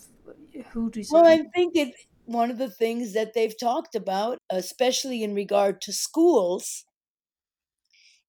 who 0.73 0.91
do 0.91 1.03
Well, 1.11 1.27
I 1.27 1.43
think 1.55 1.77
it, 1.77 1.95
one 2.25 2.51
of 2.51 2.59
the 2.59 2.71
things 2.71 3.15
that 3.15 3.35
they've 3.35 3.59
talked 3.59 3.95
about, 3.95 4.39
especially 4.51 5.23
in 5.23 5.35
regard 5.35 5.81
to 5.83 5.93
schools, 5.93 6.85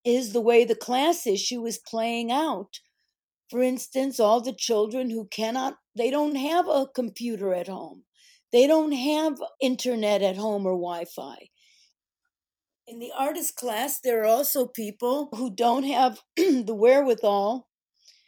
is 0.05 0.33
the 0.33 0.41
way 0.41 0.63
the 0.65 0.75
class 0.75 1.27
issue 1.27 1.65
is 1.65 1.77
playing 1.77 2.31
out. 2.31 2.79
For 3.49 3.61
instance, 3.61 4.19
all 4.19 4.41
the 4.41 4.53
children 4.53 5.09
who 5.09 5.27
cannot, 5.27 5.77
they 5.95 6.11
don't 6.11 6.35
have 6.35 6.67
a 6.67 6.87
computer 6.93 7.53
at 7.53 7.67
home 7.67 8.03
they 8.51 8.65
don't 8.65 8.91
have 8.91 9.41
internet 9.61 10.21
at 10.21 10.37
home 10.37 10.65
or 10.65 10.73
Wi 10.73 11.05
Fi. 11.05 11.49
In 12.87 12.99
the 12.99 13.11
artist 13.15 13.55
class, 13.55 13.99
there 13.99 14.23
are 14.23 14.25
also 14.25 14.65
people 14.65 15.29
who 15.35 15.53
don't 15.53 15.83
have 15.83 16.21
the 16.35 16.75
wherewithal, 16.75 17.67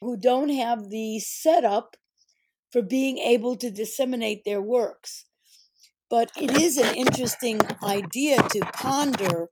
who 0.02 0.18
don't 0.18 0.50
have 0.50 0.90
the 0.90 1.20
setup 1.20 1.98
for 2.72 2.82
being 2.82 3.18
able 3.18 3.56
to 3.58 3.70
disseminate 3.70 4.44
their 4.46 4.62
works. 4.62 5.26
But 6.10 6.32
it 6.36 6.52
is 6.52 6.78
an 6.78 6.96
interesting 6.96 7.62
idea 7.84 8.42
to 8.50 8.60
ponder 8.74 9.50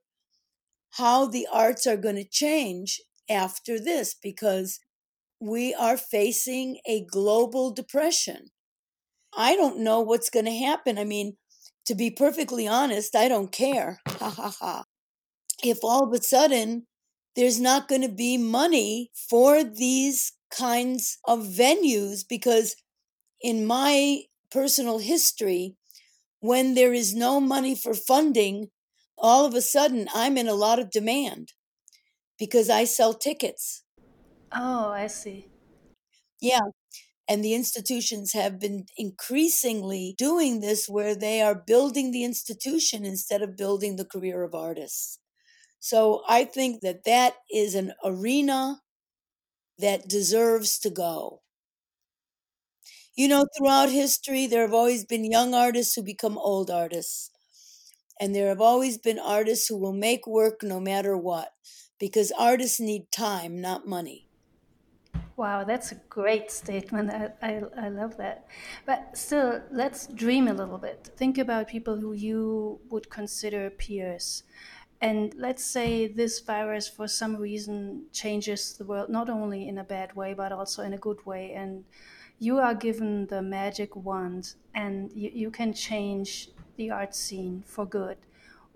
how 0.91 1.25
the 1.27 1.47
arts 1.51 1.86
are 1.88 1.97
going 1.97 2.15
to 2.15 2.23
change 2.23 3.01
after 3.29 3.79
this 3.79 4.13
because 4.13 4.79
we 5.39 5.73
are 5.73 5.97
facing 5.97 6.79
a 6.86 7.05
global 7.05 7.71
depression. 7.71 8.47
I 9.36 9.55
don't 9.55 9.79
know 9.79 10.01
what's 10.01 10.29
going 10.29 10.45
to 10.45 10.51
happen. 10.51 10.97
I 10.97 11.05
mean, 11.05 11.38
to 11.86 11.95
be 11.95 12.10
perfectly 12.10 12.67
honest, 12.67 13.15
I 13.15 13.27
don't 13.27 13.51
care. 13.51 14.01
Ha 14.08 14.29
ha 14.29 14.55
ha. 14.60 14.84
If 15.63 15.79
all 15.84 16.03
of 16.03 16.13
a 16.13 16.21
sudden 16.21 16.88
there's 17.36 17.60
not 17.60 17.88
going 17.88 18.01
to 18.01 18.10
be 18.10 18.38
money 18.38 19.12
for 19.13 19.63
these 19.63 20.34
kinds 20.51 21.19
of 21.25 21.39
venues, 21.39 22.23
because 22.27 22.75
in 23.41 23.65
my 23.65 24.23
personal 24.52 24.99
history, 24.99 25.75
when 26.39 26.73
there 26.73 26.93
is 26.93 27.15
no 27.15 27.39
money 27.39 27.75
for 27.75 27.93
funding, 27.93 28.69
all 29.17 29.45
of 29.45 29.54
a 29.54 29.62
sudden 29.62 30.08
I'm 30.13 30.38
in 30.38 30.47
a 30.47 30.54
lot 30.54 30.80
of 30.80 30.91
demand 30.91 31.54
because 32.38 32.69
I 32.69 32.86
sell 32.86 33.13
tickets. 33.13 33.84
Oh, 34.52 34.89
I 34.89 35.08
see. 35.08 35.47
Yeah. 36.41 36.62
And 37.28 37.43
the 37.43 37.54
institutions 37.54 38.34
have 38.34 38.60
been 38.60 38.86
increasingly 38.97 40.15
doing 40.17 40.62
this 40.62 40.89
where 40.89 41.13
they 41.13 41.41
are 41.41 41.54
building 41.54 42.12
the 42.12 42.23
institution 42.23 43.06
instead 43.06 43.43
of 43.43 43.56
building 43.56 43.97
the 43.97 44.06
career 44.06 44.43
of 44.43 44.56
artists. 44.56 45.19
So 45.80 46.23
I 46.28 46.45
think 46.45 46.82
that 46.82 47.04
that 47.06 47.36
is 47.54 47.75
an 47.75 47.93
arena 48.04 48.82
that 49.78 50.08
deserves 50.08 50.80
to 50.80 50.89
go. 50.89 51.41
You 53.19 53.27
know, 53.27 53.45
throughout 53.58 53.89
history, 53.89 54.47
there 54.47 54.62
have 54.62 54.73
always 54.73 55.03
been 55.03 55.25
young 55.29 55.53
artists 55.53 55.93
who 55.93 56.01
become 56.03 56.38
old 56.38 56.71
artists. 56.71 57.32
And 58.17 58.34
there 58.34 58.47
have 58.47 58.62
always 58.62 58.97
been 58.97 59.19
artists 59.19 59.67
who 59.67 59.77
will 59.77 59.93
make 59.93 60.25
work 60.25 60.63
no 60.63 60.79
matter 60.79 61.17
what, 61.17 61.53
because 61.99 62.32
artists 62.32 62.79
need 62.79 63.12
time, 63.12 63.60
not 63.60 63.86
money. 63.86 64.29
Wow, 65.36 65.65
that's 65.65 65.91
a 65.91 65.95
great 65.95 66.49
statement. 66.49 67.12
I, 67.12 67.32
I, 67.41 67.63
I, 67.86 67.89
love 67.89 68.17
that. 68.17 68.47
But 68.86 69.17
still, 69.17 69.63
let's 69.71 70.08
dream 70.08 70.47
a 70.47 70.53
little 70.53 70.77
bit. 70.77 71.12
Think 71.17 71.38
about 71.38 71.67
people 71.67 71.97
who 71.97 72.13
you 72.13 72.79
would 72.89 73.10
consider 73.10 73.69
peers. 73.69 74.43
And 75.01 75.34
let's 75.36 75.63
say 75.65 76.08
this 76.08 76.39
virus, 76.41 76.88
for 76.89 77.08
some 77.08 77.38
reason, 77.38 78.08
changes 78.12 78.77
the 78.77 78.86
world, 78.86 79.10
not 79.10 79.29
only 79.29 79.67
in 79.67 79.77
a 79.77 79.84
bad 79.84 80.15
way, 80.15 80.34
but 80.34 80.51
also 80.51 80.84
in 80.84 80.93
a 80.93 80.97
good 80.97 81.25
way. 81.25 81.53
And 81.53 81.86
you 82.39 82.58
are 82.58 82.73
given 82.73 83.28
the 83.28 83.41
magic 83.41 83.95
wand 83.95 84.56
and 84.73 85.12
you, 85.13 85.30
you 85.34 85.52
can 85.52 85.73
change 85.73 86.49
the 86.78 86.89
art 86.89 87.13
scene 87.13 87.63
for 87.65 87.86
good. 87.86 88.17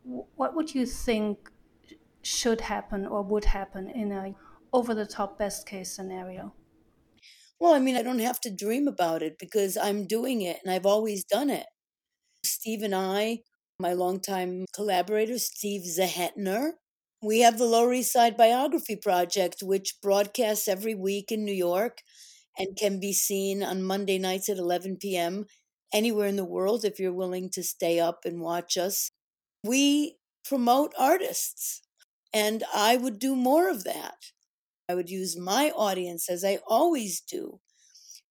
What 0.04 0.54
would 0.56 0.76
you 0.76 0.86
think 0.86 1.50
should 2.22 2.62
happen 2.62 3.06
or 3.06 3.22
would 3.24 3.46
happen 3.46 3.90
in 3.90 4.12
a 4.12 4.36
over 4.74 4.94
the 4.94 5.06
top 5.06 5.40
best 5.40 5.66
case 5.66 5.92
scenario? 5.92 6.54
Well, 7.60 7.74
I 7.74 7.80
mean, 7.80 7.96
I 7.96 8.02
don't 8.02 8.20
have 8.20 8.42
to 8.42 8.54
dream 8.54 8.88
about 8.88 9.24
it 9.24 9.38
because 9.40 9.78
I'm 9.78 10.06
doing 10.06 10.42
it 10.42 10.60
and 10.64 10.74
I've 10.74 10.86
always 10.86 11.24
done 11.24 11.50
it. 11.50 11.66
Steve 12.44 12.84
and 12.84 12.94
I, 12.94 13.40
my 13.80 13.94
longtime 13.94 14.66
collaborator, 14.76 15.40
Steve 15.40 15.84
Zehentner, 15.84 16.72
we 17.22 17.40
have 17.40 17.58
the 17.58 17.66
Lower 17.66 17.94
East 17.94 18.12
Side 18.12 18.36
Biography 18.36 18.98
Project, 18.98 19.64
which 19.64 19.96
broadcasts 20.02 20.68
every 20.68 20.94
week 20.94 21.32
in 21.32 21.46
New 21.46 21.54
York 21.54 22.00
and 22.58 22.78
can 22.78 23.00
be 23.00 23.14
seen 23.14 23.64
on 23.64 23.84
Monday 23.84 24.18
nights 24.18 24.50
at 24.50 24.58
11 24.58 24.98
p.m. 24.98 25.46
anywhere 25.94 26.28
in 26.28 26.36
the 26.36 26.46
world 26.46 26.86
if 26.86 27.00
you're 27.00 27.14
willing 27.14 27.50
to 27.52 27.64
stay 27.64 28.00
up 28.00 28.26
and 28.26 28.42
watch 28.42 28.78
us. 28.78 29.10
We 29.64 30.18
promote 30.46 30.94
artists, 31.00 31.82
and 32.34 32.64
I 32.74 32.98
would 32.98 33.20
do 33.20 33.36
more 33.36 33.70
of 33.70 33.84
that. 33.86 34.32
I 34.90 34.96
would 34.96 35.10
use 35.10 35.38
my 35.38 35.72
audience, 35.76 36.30
as 36.30 36.44
I 36.44 36.60
always 36.68 37.22
do, 37.22 37.60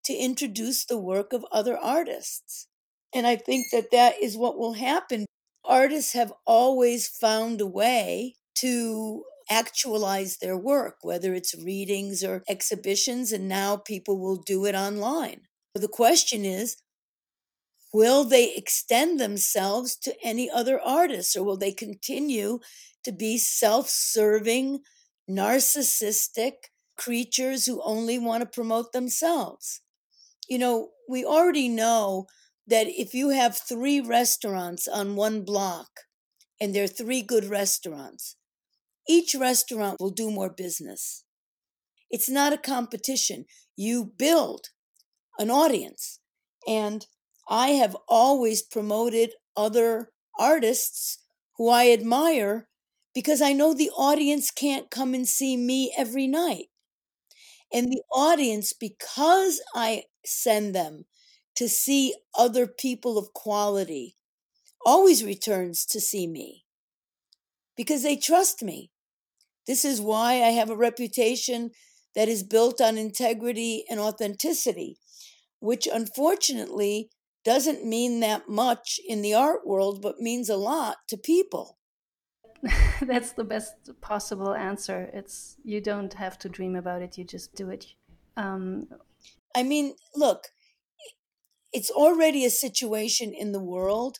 to 0.05 0.15
introduce 0.15 0.85
the 0.85 0.99
work 0.99 1.33
of 1.33 1.47
other 1.53 1.77
artists. 1.79 2.69
And 3.15 3.27
I 3.27 3.37
think 3.37 3.67
that 3.73 3.91
that 3.93 4.21
is 4.23 4.37
what 4.37 4.59
will 4.59 4.75
happen. 4.75 5.27
Artists 5.65 6.13
have 6.15 6.33
always 6.47 7.09
found 7.09 7.61
a 7.61 7.67
way 7.67 8.35
to 8.57 9.25
actualize 9.51 10.39
their 10.39 10.57
work, 10.57 10.99
whether 11.03 11.35
it's 11.35 11.55
readings 11.55 12.23
or 12.23 12.43
exhibitions, 12.49 13.33
and 13.33 13.49
now 13.49 13.77
people 13.77 14.19
will 14.19 14.37
do 14.37 14.65
it 14.67 14.75
online. 14.75 15.43
The 15.75 15.89
question 15.89 16.45
is 16.45 16.77
will 17.95 18.25
they 18.25 18.55
extend 18.55 19.21
themselves 19.21 19.97
to 19.97 20.15
any 20.25 20.51
other 20.51 20.81
artists, 20.81 21.37
or 21.37 21.45
will 21.45 21.57
they 21.59 21.73
continue 21.73 22.61
to 23.05 23.13
be 23.13 23.39
self 23.39 23.89
serving 23.89 24.81
narcissistic 25.29 26.53
creatures 26.97 27.67
who 27.67 27.83
only 27.83 28.19
want 28.19 28.43
to 28.43 28.47
promote 28.47 28.93
themselves. 28.93 29.81
You 30.49 30.59
know, 30.59 30.91
we 31.09 31.25
already 31.25 31.69
know 31.69 32.27
that 32.67 32.87
if 32.87 33.15
you 33.15 33.31
have 33.31 33.57
three 33.57 34.01
restaurants 34.01 34.87
on 34.87 35.17
one 35.17 35.43
block 35.45 35.89
and 36.61 36.75
there 36.75 36.85
are 36.85 36.89
three 36.89 37.23
good 37.23 37.45
restaurants, 37.45 38.37
each 39.09 39.35
restaurant 39.35 40.01
will 40.01 40.11
do 40.11 40.31
more 40.31 40.51
business. 40.51 41.25
It's 42.11 42.31
not 42.31 42.53
a 42.53 42.59
competition. 42.59 43.47
You 43.77 44.05
build 44.05 44.69
an 45.39 45.51
audience. 45.51 46.21
And 46.69 47.07
I 47.49 47.71
have 47.71 47.97
always 48.09 48.63
promoted 48.63 49.35
other 49.57 50.13
artists 50.39 51.19
who 51.57 51.69
I 51.69 51.91
admire 51.91 52.69
because 53.15 53.43
I 53.43 53.53
know 53.53 53.75
the 53.75 53.91
audience 53.91 54.51
can't 54.51 54.91
come 54.91 55.15
and 55.15 55.29
see 55.29 55.57
me 55.57 55.95
every 55.97 56.27
night. 56.27 56.67
And 57.73 57.91
the 57.91 58.03
audience, 58.13 58.73
because 58.73 59.61
I 59.75 60.05
send 60.25 60.75
them 60.77 61.07
to 61.57 61.69
see 61.69 62.15
other 62.35 62.67
people 62.69 63.19
of 63.19 63.33
quality, 63.33 64.17
always 64.87 65.25
returns 65.25 65.87
to 65.87 66.01
see 66.01 66.27
me 66.29 66.65
because 67.77 68.03
they 68.03 68.17
trust 68.17 68.63
me. 68.63 68.92
This 69.67 69.85
is 69.85 70.01
why 70.01 70.35
I 70.35 70.51
have 70.51 70.71
a 70.71 70.77
reputation 70.77 71.71
that 72.15 72.29
is 72.29 72.43
built 72.43 72.81
on 72.81 72.99
integrity 72.99 73.85
and 73.89 74.01
authenticity, 74.01 74.99
which 75.61 75.89
unfortunately 75.91 77.11
doesn't 77.45 77.85
mean 77.85 78.21
that 78.21 78.49
much 78.49 79.01
in 79.07 79.23
the 79.23 79.35
art 79.35 79.67
world, 79.67 80.01
but 80.03 80.21
means 80.21 80.49
a 80.49 80.57
lot 80.57 80.97
to 81.09 81.17
people. 81.17 81.79
That's 83.03 83.33
the 83.33 83.45
best 83.45 83.75
possible 84.01 84.55
answer. 84.55 85.11
It's 85.13 85.57
you 85.65 85.81
don't 85.81 86.15
have 86.15 86.39
to 86.41 86.49
dream 86.49 86.77
about 86.77 87.03
it; 87.03 87.19
you 87.19 87.25
just 87.25 87.55
do 87.55 87.71
it. 87.71 87.87
Um, 88.37 88.89
I 89.55 89.65
mean, 89.65 89.95
look, 90.15 90.49
it's 91.73 91.91
already 91.91 92.45
a 92.45 92.51
situation 92.51 93.35
in 93.35 93.53
the 93.53 93.63
world 93.63 94.19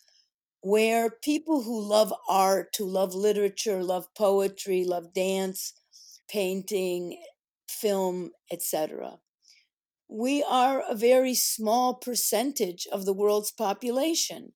where 0.63 1.11
people 1.11 1.63
who 1.63 1.81
love 1.81 2.15
art, 2.29 2.75
who 2.79 2.87
love 2.87 3.15
literature, 3.15 3.83
love 3.83 4.07
poetry, 4.17 4.85
love 4.85 5.13
dance, 5.13 5.75
painting, 6.31 7.21
film, 7.69 8.31
etc. 8.51 9.19
We 10.09 10.45
are 10.49 10.83
a 10.89 10.95
very 10.95 11.35
small 11.35 11.95
percentage 11.95 12.87
of 12.93 13.05
the 13.05 13.13
world's 13.13 13.51
population. 13.51 14.53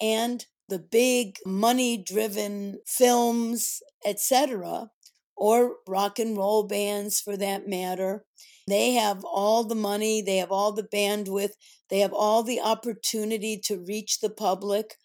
And 0.00 0.46
the 0.68 0.78
big 0.78 1.36
money 1.44 2.02
driven 2.02 2.78
films, 2.86 3.80
etc., 4.06 4.90
or 5.36 5.76
rock 5.86 6.18
and 6.18 6.36
roll 6.36 6.66
bands 6.66 7.20
for 7.20 7.36
that 7.36 7.68
matter, 7.68 8.24
they 8.66 8.92
have 8.92 9.24
all 9.24 9.62
the 9.62 9.74
money, 9.74 10.20
they 10.20 10.38
have 10.38 10.50
all 10.50 10.72
the 10.72 10.82
bandwidth, 10.82 11.52
they 11.90 12.00
have 12.00 12.12
all 12.12 12.42
the 12.42 12.60
opportunity 12.60 13.60
to 13.64 13.84
reach 13.86 14.20
the 14.20 14.30
public 14.30 14.96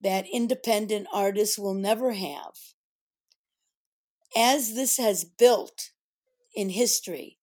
that 0.00 0.26
independent 0.32 1.06
artists 1.12 1.58
will 1.58 1.74
never 1.74 2.12
have. 2.12 2.54
As 4.36 4.74
this 4.74 4.96
has 4.98 5.24
built 5.24 5.90
in 6.54 6.70
history, 6.70 7.38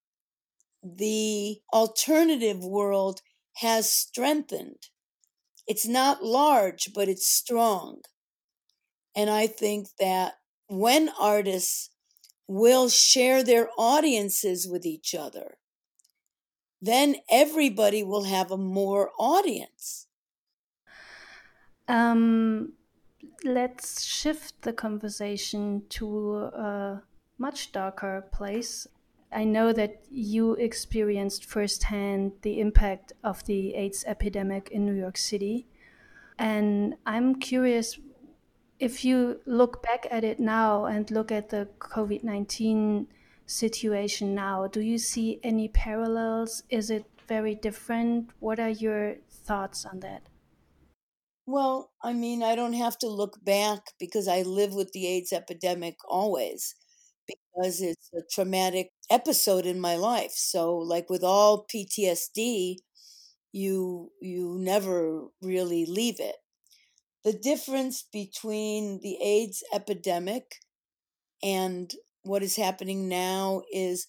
the 0.84 1.60
alternative 1.74 2.64
world 2.64 3.22
has 3.58 3.90
strengthened. 3.90 4.90
It's 5.68 5.88
not 5.88 6.24
large, 6.24 6.94
but 6.94 7.10
it's 7.10 7.28
strong. 7.28 8.02
And 9.16 9.30
I 9.30 9.48
think 9.48 9.88
that 10.00 10.34
when 10.68 11.10
artists 11.20 11.90
will 12.48 12.90
share 12.90 13.44
their 13.44 13.70
audiences 13.78 14.68
with 14.68 14.86
each 14.86 15.16
other, 15.16 15.58
then 16.82 17.16
everybody 17.30 18.04
will 18.04 18.26
have 18.26 18.52
a 18.52 18.58
more 18.58 19.12
audience. 19.18 20.05
Um, 21.88 22.74
let's 23.44 24.04
shift 24.04 24.62
the 24.62 24.74
conversation 24.74 25.84
to 25.90 26.36
a 26.38 27.02
much 27.38 27.72
darker 27.72 28.28
place. 28.32 28.88
I 29.32 29.44
know 29.44 29.74
that 29.74 30.04
you 30.10 30.54
experienced 30.54 31.46
firsthand 31.46 32.34
the 32.42 32.60
impact 32.60 33.14
of 33.24 33.44
the 33.46 33.76
AIDS 33.76 34.04
epidemic 34.08 34.70
in 34.72 34.86
New 34.86 34.94
York 34.94 35.18
City. 35.18 35.68
And 36.38 36.96
I'm 37.06 37.36
curious 37.36 38.00
if 38.80 39.06
you 39.06 39.40
look 39.46 39.82
back 39.82 40.06
at 40.12 40.24
it 40.24 40.40
now 40.40 40.86
and 40.86 41.10
look 41.12 41.32
at 41.32 41.50
the 41.50 41.68
COVID 41.80 42.24
19 42.24 43.08
situation 43.46 44.36
now, 44.36 44.68
do 44.68 44.82
you 44.82 44.98
see 44.98 45.40
any 45.44 45.68
parallels? 45.68 46.64
Is 46.70 46.90
it 46.90 47.06
very 47.28 47.56
different? 47.56 48.32
What 48.40 48.60
are 48.60 48.70
your 48.70 49.16
thoughts 49.30 49.86
on 49.86 50.00
that? 50.02 50.24
Well, 51.48 51.92
I 52.04 52.14
mean, 52.14 52.42
I 52.44 52.56
don't 52.56 52.74
have 52.74 52.98
to 53.00 53.08
look 53.08 53.44
back 53.44 53.92
because 54.00 54.28
I 54.28 54.42
live 54.42 54.74
with 54.74 54.92
the 54.92 55.08
AIDS 55.08 55.32
epidemic 55.34 55.98
always 56.08 56.76
because 57.28 57.82
it's 57.82 58.10
a 58.14 58.22
traumatic 58.32 58.92
episode 59.10 59.66
in 59.66 59.80
my 59.80 59.96
life. 59.96 60.34
So 60.34 60.76
like 60.78 61.10
with 61.10 61.24
all 61.24 61.66
PTSD, 61.70 62.80
you 63.52 64.12
you 64.22 64.58
never 64.60 65.28
really 65.42 65.86
leave 65.86 66.20
it. 66.20 66.36
The 67.26 67.34
difference 67.34 68.04
between 68.14 69.02
the 69.02 69.18
AIDS 69.22 69.64
epidemic 69.74 70.58
and 71.44 71.92
what 72.24 72.44
is 72.44 72.56
happening 72.58 73.10
now 73.10 73.64
is 73.74 74.08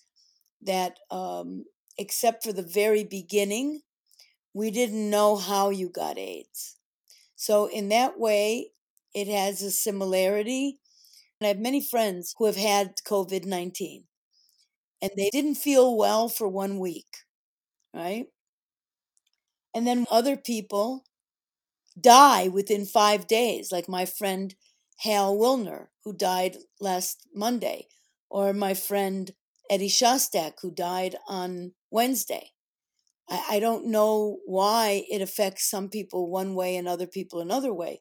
that 0.63 0.99
um, 1.11 1.65
except 1.99 2.45
for 2.45 2.53
the 2.53 2.63
very 2.63 3.05
beginning, 3.05 3.83
we 4.55 4.71
didn't 4.73 5.11
know 5.11 5.37
how 5.37 5.71
you 5.71 5.91
got 5.91 6.19
AIDS. 6.19 6.76
So, 7.37 7.67
in 7.67 7.89
that 7.91 8.19
way, 8.19 8.73
it 9.15 9.29
has 9.29 9.63
a 9.63 9.71
similarity. 9.71 10.81
And 11.41 11.47
I 11.47 11.49
have 11.49 11.61
many 11.61 11.81
friends 11.83 12.35
who 12.39 12.47
have 12.47 12.57
had 12.57 12.97
COVID 13.07 13.45
19 13.47 14.05
and 15.03 15.13
they 15.17 15.31
didn't 15.31 15.57
feel 15.57 15.97
well 15.97 16.29
for 16.29 16.49
one 16.49 16.79
week, 16.81 17.19
right? 17.95 18.29
And 19.73 19.87
then 19.87 20.07
other 20.11 20.37
people 20.37 21.05
die 22.01 22.49
within 22.49 22.87
five 22.87 23.27
days, 23.27 23.73
like 23.73 23.89
my 23.89 24.07
friend 24.07 24.55
Hal 25.01 25.37
Willner, 25.37 25.89
who 26.05 26.13
died 26.15 26.59
last 26.81 27.27
Monday, 27.35 27.89
or 28.31 28.53
my 28.55 28.75
friend 28.75 29.33
Eddie 29.71 29.89
Shostak, 29.91 30.61
who 30.63 30.71
died 30.71 31.17
on 31.29 31.75
Wednesday. 31.91 32.53
I, 33.29 33.45
I 33.53 33.61
don't 33.61 33.87
know 33.87 34.39
why 34.47 35.05
it 35.11 35.21
affects 35.21 35.69
some 35.69 35.89
people 35.89 36.31
one 36.31 36.55
way 36.55 36.77
and 36.77 36.89
other 36.89 37.07
people 37.07 37.41
another 37.41 37.73
way. 37.73 38.01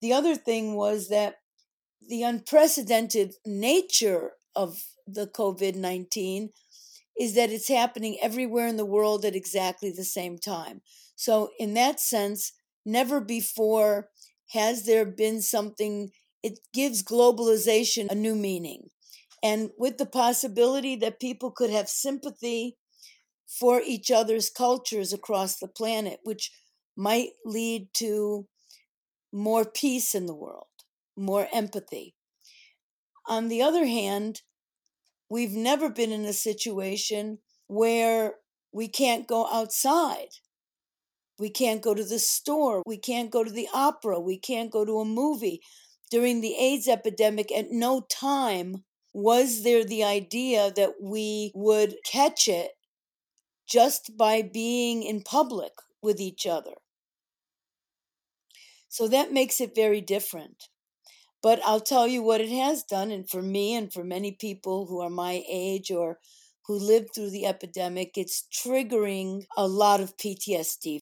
The 0.00 0.12
other 0.12 0.36
thing 0.36 0.74
was 0.74 1.08
that 1.08 1.36
the 2.06 2.22
unprecedented 2.22 3.34
nature 3.44 4.32
of 4.54 4.78
the 5.06 5.26
COVID 5.26 5.74
19 5.74 6.50
is 7.18 7.34
that 7.34 7.50
it's 7.50 7.68
happening 7.68 8.18
everywhere 8.20 8.66
in 8.66 8.76
the 8.76 8.84
world 8.84 9.24
at 9.24 9.34
exactly 9.34 9.90
the 9.90 10.04
same 10.04 10.38
time. 10.38 10.82
So, 11.14 11.50
in 11.58 11.74
that 11.74 11.98
sense, 11.98 12.52
never 12.84 13.20
before 13.20 14.10
has 14.50 14.84
there 14.84 15.06
been 15.06 15.40
something, 15.40 16.10
it 16.42 16.60
gives 16.74 17.02
globalization 17.02 18.10
a 18.10 18.14
new 18.14 18.34
meaning. 18.34 18.90
And 19.42 19.70
with 19.78 19.98
the 19.98 20.06
possibility 20.06 20.96
that 20.96 21.20
people 21.20 21.50
could 21.50 21.70
have 21.70 21.88
sympathy 21.88 22.76
for 23.46 23.80
each 23.80 24.10
other's 24.10 24.50
cultures 24.50 25.12
across 25.12 25.58
the 25.58 25.68
planet, 25.68 26.20
which 26.24 26.50
might 26.96 27.30
lead 27.44 27.88
to 27.94 28.46
more 29.32 29.64
peace 29.64 30.14
in 30.14 30.26
the 30.26 30.34
world, 30.34 30.66
more 31.16 31.48
empathy. 31.52 32.14
On 33.28 33.48
the 33.48 33.62
other 33.62 33.86
hand, 33.86 34.42
we've 35.28 35.52
never 35.52 35.90
been 35.90 36.12
in 36.12 36.24
a 36.24 36.32
situation 36.32 37.38
where 37.66 38.34
we 38.72 38.88
can't 38.88 39.26
go 39.26 39.46
outside. 39.52 40.28
We 41.38 41.50
can't 41.50 41.82
go 41.82 41.94
to 41.94 42.04
the 42.04 42.18
store. 42.18 42.82
We 42.86 42.96
can't 42.96 43.30
go 43.30 43.44
to 43.44 43.50
the 43.50 43.68
opera. 43.74 44.20
We 44.20 44.38
can't 44.38 44.70
go 44.70 44.84
to 44.84 45.00
a 45.00 45.04
movie. 45.04 45.60
During 46.10 46.40
the 46.40 46.54
AIDS 46.56 46.88
epidemic, 46.88 47.52
at 47.52 47.70
no 47.70 48.06
time 48.08 48.84
was 49.12 49.64
there 49.64 49.84
the 49.84 50.04
idea 50.04 50.70
that 50.76 50.94
we 51.02 51.50
would 51.54 51.96
catch 52.04 52.48
it 52.48 52.70
just 53.66 54.16
by 54.16 54.42
being 54.42 55.02
in 55.02 55.22
public 55.22 55.72
with 56.02 56.20
each 56.20 56.46
other. 56.46 56.74
So 58.88 59.08
that 59.08 59.32
makes 59.32 59.60
it 59.60 59.74
very 59.74 60.00
different. 60.00 60.68
But 61.42 61.60
I'll 61.64 61.80
tell 61.80 62.08
you 62.08 62.22
what 62.22 62.40
it 62.40 62.50
has 62.50 62.82
done, 62.82 63.10
and 63.10 63.28
for 63.28 63.42
me 63.42 63.74
and 63.74 63.92
for 63.92 64.02
many 64.02 64.32
people 64.32 64.86
who 64.86 65.00
are 65.00 65.10
my 65.10 65.44
age 65.48 65.90
or 65.90 66.18
who 66.66 66.78
lived 66.78 67.10
through 67.14 67.30
the 67.30 67.46
epidemic, 67.46 68.16
it's 68.16 68.46
triggering 68.52 69.44
a 69.56 69.68
lot 69.68 70.00
of 70.00 70.16
PTSD. 70.16 71.00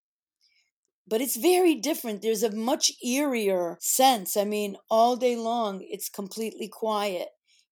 But 1.06 1.20
it's 1.20 1.36
very 1.36 1.74
different. 1.74 2.22
There's 2.22 2.42
a 2.42 2.54
much 2.54 2.90
eerier 3.04 3.76
sense. 3.80 4.36
I 4.36 4.44
mean, 4.44 4.76
all 4.90 5.16
day 5.16 5.36
long, 5.36 5.80
it's 5.82 6.08
completely 6.08 6.68
quiet 6.68 7.28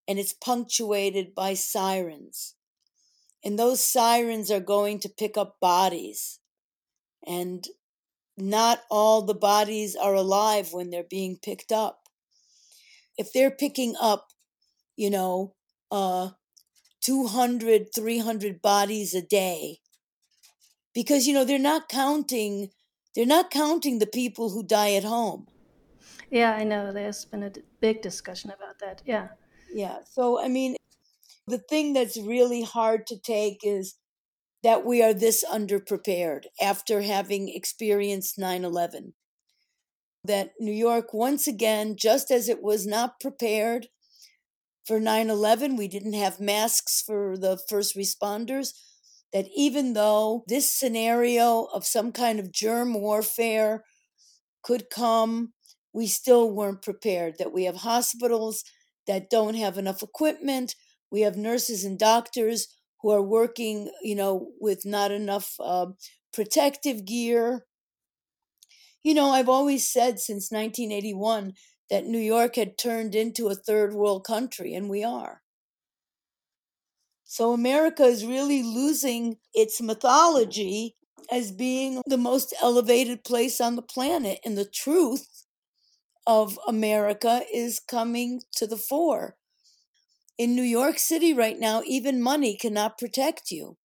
and 0.06 0.18
it's 0.18 0.34
punctuated 0.34 1.34
by 1.34 1.54
sirens. 1.54 2.54
And 3.44 3.58
those 3.58 3.84
sirens 3.84 4.50
are 4.50 4.60
going 4.60 5.00
to 5.00 5.08
pick 5.08 5.36
up 5.36 5.58
bodies. 5.60 6.38
And 7.26 7.66
not 8.36 8.80
all 8.90 9.22
the 9.22 9.34
bodies 9.34 9.96
are 9.96 10.14
alive 10.14 10.72
when 10.72 10.90
they're 10.90 11.04
being 11.04 11.38
picked 11.42 11.72
up. 11.72 12.08
If 13.18 13.32
they're 13.32 13.50
picking 13.50 13.94
up, 14.00 14.28
you 14.96 15.10
know, 15.10 15.54
uh, 15.90 16.30
200, 17.02 17.88
300 17.94 18.62
bodies 18.62 19.14
a 19.14 19.22
day, 19.22 19.78
because, 20.94 21.26
you 21.26 21.34
know, 21.34 21.44
they're 21.44 21.58
not 21.58 21.88
counting, 21.88 22.70
they're 23.14 23.26
not 23.26 23.50
counting 23.50 23.98
the 23.98 24.06
people 24.06 24.50
who 24.50 24.62
die 24.62 24.94
at 24.94 25.04
home. 25.04 25.46
Yeah, 26.30 26.54
I 26.54 26.64
know. 26.64 26.92
There's 26.92 27.26
been 27.26 27.42
a 27.42 27.52
big 27.80 28.00
discussion 28.00 28.50
about 28.50 28.78
that. 28.80 29.02
Yeah. 29.04 29.28
Yeah. 29.72 29.98
So, 30.10 30.42
I 30.42 30.48
mean, 30.48 30.76
the 31.46 31.58
thing 31.58 31.92
that's 31.92 32.16
really 32.18 32.62
hard 32.62 33.06
to 33.08 33.18
take 33.18 33.58
is 33.62 33.96
that 34.62 34.84
we 34.84 35.02
are 35.02 35.12
this 35.14 35.44
underprepared 35.50 36.44
after 36.60 37.02
having 37.02 37.48
experienced 37.48 38.38
9 38.38 38.64
11. 38.64 39.14
That 40.24 40.52
New 40.60 40.72
York, 40.72 41.12
once 41.12 41.48
again, 41.48 41.96
just 41.96 42.30
as 42.30 42.48
it 42.48 42.62
was 42.62 42.86
not 42.86 43.18
prepared 43.20 43.88
for 44.86 45.00
9 45.00 45.30
11, 45.30 45.76
we 45.76 45.88
didn't 45.88 46.12
have 46.12 46.40
masks 46.40 47.02
for 47.04 47.36
the 47.36 47.58
first 47.68 47.96
responders. 47.96 48.72
That 49.32 49.46
even 49.56 49.94
though 49.94 50.44
this 50.46 50.70
scenario 50.70 51.64
of 51.64 51.84
some 51.84 52.12
kind 52.12 52.38
of 52.38 52.52
germ 52.52 52.94
warfare 52.94 53.82
could 54.62 54.90
come, 54.90 55.54
we 55.92 56.06
still 56.06 56.52
weren't 56.52 56.82
prepared. 56.82 57.34
That 57.38 57.52
we 57.52 57.64
have 57.64 57.76
hospitals 57.76 58.62
that 59.08 59.30
don't 59.30 59.54
have 59.54 59.78
enough 59.78 60.02
equipment, 60.02 60.76
we 61.12 61.20
have 61.20 61.36
nurses 61.36 61.84
and 61.84 61.98
doctors 61.98 62.68
who 63.02 63.10
are 63.10 63.22
working, 63.22 63.90
you 64.02 64.14
know, 64.14 64.48
with 64.60 64.86
not 64.86 65.12
enough 65.12 65.54
uh, 65.60 65.86
protective 66.32 67.04
gear. 67.04 67.66
You 69.04 69.14
know, 69.14 69.30
I've 69.30 69.48
always 69.48 69.86
said 69.86 70.18
since 70.18 70.50
1981 70.50 71.52
that 71.90 72.06
New 72.06 72.18
York 72.18 72.56
had 72.56 72.78
turned 72.78 73.14
into 73.14 73.48
a 73.48 73.54
third 73.54 73.92
world 73.92 74.24
country, 74.24 74.74
and 74.74 74.88
we 74.88 75.04
are. 75.04 75.42
So 77.24 77.52
America 77.52 78.04
is 78.04 78.24
really 78.24 78.62
losing 78.62 79.36
its 79.54 79.80
mythology 79.80 80.96
as 81.30 81.52
being 81.52 82.00
the 82.06 82.18
most 82.18 82.54
elevated 82.62 83.24
place 83.24 83.60
on 83.60 83.76
the 83.76 83.82
planet. 83.82 84.40
And 84.44 84.56
the 84.56 84.64
truth 84.64 85.44
of 86.26 86.58
America 86.66 87.42
is 87.52 87.80
coming 87.80 88.42
to 88.56 88.66
the 88.66 88.76
fore. 88.76 89.36
In 90.36 90.54
New 90.54 90.62
York 90.62 90.98
City 90.98 91.32
right 91.32 91.58
now, 91.58 91.82
even 91.86 92.20
money 92.20 92.54
cannot 92.54 92.98
protect 92.98 93.50
you. 93.50 93.78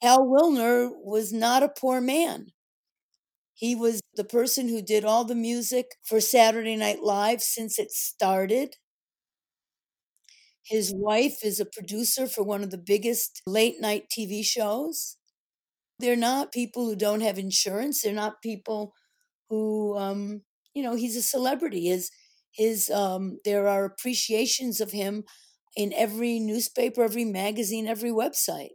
Hal 0.00 0.24
Willner 0.26 0.90
was 1.04 1.34
not 1.34 1.62
a 1.62 1.68
poor 1.68 2.00
man. 2.00 2.54
He 3.54 3.74
was 3.74 4.00
the 4.14 4.22
person 4.22 4.68
who 4.68 4.80
did 4.82 5.04
all 5.04 5.24
the 5.24 5.34
music 5.34 5.96
for 6.04 6.20
Saturday 6.20 6.76
Night 6.76 7.02
Live 7.02 7.42
since 7.42 7.76
it 7.76 7.90
started. 7.90 8.76
His 10.64 10.92
wife 10.94 11.44
is 11.44 11.60
a 11.60 11.64
producer 11.66 12.26
for 12.26 12.42
one 12.42 12.62
of 12.62 12.70
the 12.70 12.78
biggest 12.78 13.40
late 13.46 13.80
night 13.80 14.08
TV 14.10 14.42
shows. 14.44 15.16
They're 15.98 16.16
not 16.16 16.52
people 16.52 16.86
who 16.86 16.96
don't 16.96 17.22
have 17.22 17.38
insurance. 17.38 18.02
They're 18.02 18.12
not 18.14 18.42
people 18.42 18.94
who, 19.50 19.96
um, 19.98 20.42
you 20.74 20.82
know, 20.82 20.96
he's 20.96 21.16
a 21.16 21.22
celebrity. 21.22 21.86
His 21.88 22.10
his 22.56 22.90
um, 22.90 23.38
there 23.44 23.68
are 23.68 23.84
appreciations 23.84 24.80
of 24.80 24.92
him 24.92 25.24
in 25.76 25.92
every 25.92 26.38
newspaper, 26.40 27.02
every 27.02 27.24
magazine, 27.24 27.86
every 27.86 28.10
website. 28.10 28.70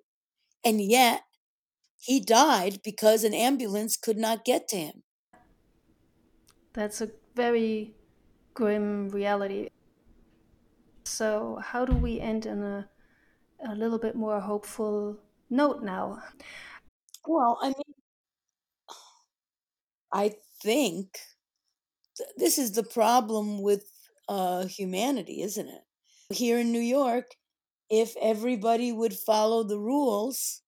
And 0.65 0.81
yet 0.81 1.23
he 2.01 2.19
died 2.21 2.81
because 2.83 3.23
an 3.23 3.33
ambulance 3.33 3.97
could 3.97 4.17
not 4.17 4.45
get 4.45 4.67
to 4.69 4.77
him. 4.77 5.03
That's 6.73 7.01
a 7.01 7.11
very 7.35 7.95
grim 8.53 9.09
reality. 9.09 9.69
So, 11.05 11.57
how 11.57 11.85
do 11.85 11.95
we 11.95 12.19
end 12.19 12.47
on 12.47 12.63
a, 12.63 12.89
a 13.65 13.75
little 13.75 13.99
bit 13.99 14.15
more 14.15 14.39
hopeful 14.41 15.19
note 15.49 15.83
now? 15.83 16.23
Well, 17.25 17.57
I 17.61 17.69
mean, 17.69 17.95
I 20.13 20.29
think 20.61 21.19
this 22.37 22.57
is 22.57 22.73
the 22.73 22.83
problem 22.83 23.61
with 23.61 23.85
uh, 24.27 24.65
humanity, 24.65 25.41
isn't 25.41 25.67
it? 25.67 25.81
Here 26.33 26.59
in 26.59 26.71
New 26.71 26.79
York, 26.79 27.35
if 27.89 28.15
everybody 28.21 28.91
would 28.91 29.13
follow 29.13 29.63
the 29.63 29.79
rules 29.79 30.61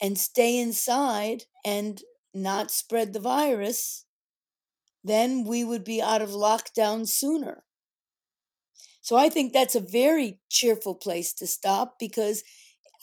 and 0.00 0.16
stay 0.16 0.58
inside 0.58 1.44
and 1.64 2.02
not 2.32 2.70
spread 2.70 3.12
the 3.12 3.20
virus, 3.20 4.04
then 5.02 5.44
we 5.44 5.64
would 5.64 5.84
be 5.84 6.02
out 6.02 6.22
of 6.22 6.30
lockdown 6.30 7.08
sooner. 7.08 7.64
So 9.00 9.16
I 9.16 9.28
think 9.28 9.52
that's 9.52 9.74
a 9.74 9.80
very 9.80 10.40
cheerful 10.50 10.94
place 10.94 11.32
to 11.34 11.46
stop 11.46 11.96
because 11.98 12.42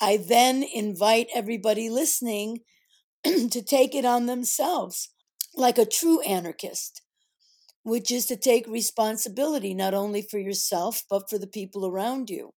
I 0.01 0.17
then 0.17 0.63
invite 0.63 1.27
everybody 1.33 1.89
listening 1.89 2.59
to 3.23 3.61
take 3.61 3.95
it 3.95 4.03
on 4.03 4.25
themselves 4.25 5.09
like 5.55 5.77
a 5.77 5.85
true 5.85 6.21
anarchist 6.21 7.02
which 7.83 8.11
is 8.11 8.25
to 8.27 8.37
take 8.37 8.67
responsibility 8.67 9.73
not 9.73 9.93
only 9.93 10.21
for 10.21 10.39
yourself, 10.39 11.03
but 11.09 11.29
for 11.29 11.37
the 11.37 11.47
people 11.47 11.85
around 11.85 12.29
you. 12.29 12.53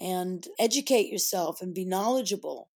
And 0.00 0.48
educate 0.58 1.10
yourself 1.12 1.60
and 1.60 1.74
be 1.74 1.84
knowledgeable 1.84 2.70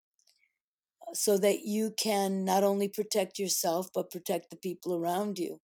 uh, 1.06 1.14
so 1.14 1.38
that 1.38 1.60
you 1.64 1.92
can 1.96 2.44
not 2.44 2.64
only 2.64 2.88
protect 2.88 3.38
yourself, 3.38 3.88
but 3.94 4.10
protect 4.10 4.50
the 4.50 4.56
people 4.56 4.94
around 4.94 5.38
you. 5.38 5.60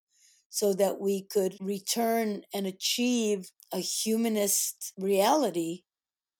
So 0.48 0.74
that 0.74 1.00
we 1.00 1.22
could 1.22 1.56
return 1.60 2.42
and 2.52 2.66
achieve 2.66 3.52
a 3.72 3.78
humanist 3.78 4.92
reality 4.98 5.84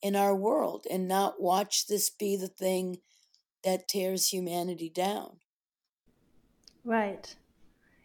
in 0.03 0.17
our 0.17 0.35
world 0.35 0.87
and 0.91 1.09
not 1.09 1.41
watch 1.43 1.87
this 1.87 2.11
be 2.11 2.37
the 2.37 2.49
thing 2.49 2.99
that 3.65 3.89
tears 3.89 4.29
humanity 4.29 4.91
down. 4.91 5.41
Right 6.85 7.37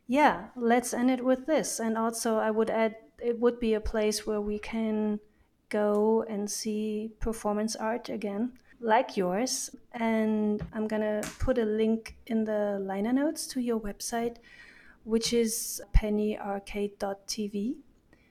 yeah, 0.08 0.48
let's 0.56 0.94
end 0.94 1.10
it 1.10 1.24
with 1.24 1.46
this. 1.46 1.80
And 1.80 1.98
also, 1.98 2.38
I 2.38 2.52
would 2.52 2.70
add 2.70 2.96
it 3.20 3.40
would 3.40 3.60
be 3.60 3.74
a 3.74 3.80
place 3.80 4.28
where 4.28 4.42
we 4.42 4.60
can 4.60 5.20
go 5.70 6.24
and 6.30 6.50
see 6.50 7.12
performance 7.20 7.76
art 7.76 8.10
again, 8.10 8.54
like 8.80 9.18
yours. 9.18 9.76
And 9.94 10.62
I'm 10.74 10.88
going 10.88 11.02
to 11.02 11.28
put 11.40 11.58
a 11.58 11.66
link 11.66 12.18
in 12.28 12.44
the 12.44 12.80
liner 12.82 13.14
notes 13.14 13.48
to 13.48 13.62
your 13.62 13.80
website, 13.80 14.38
which 15.04 15.34
is 15.34 15.82
pennyarcade.tv. 15.96 17.76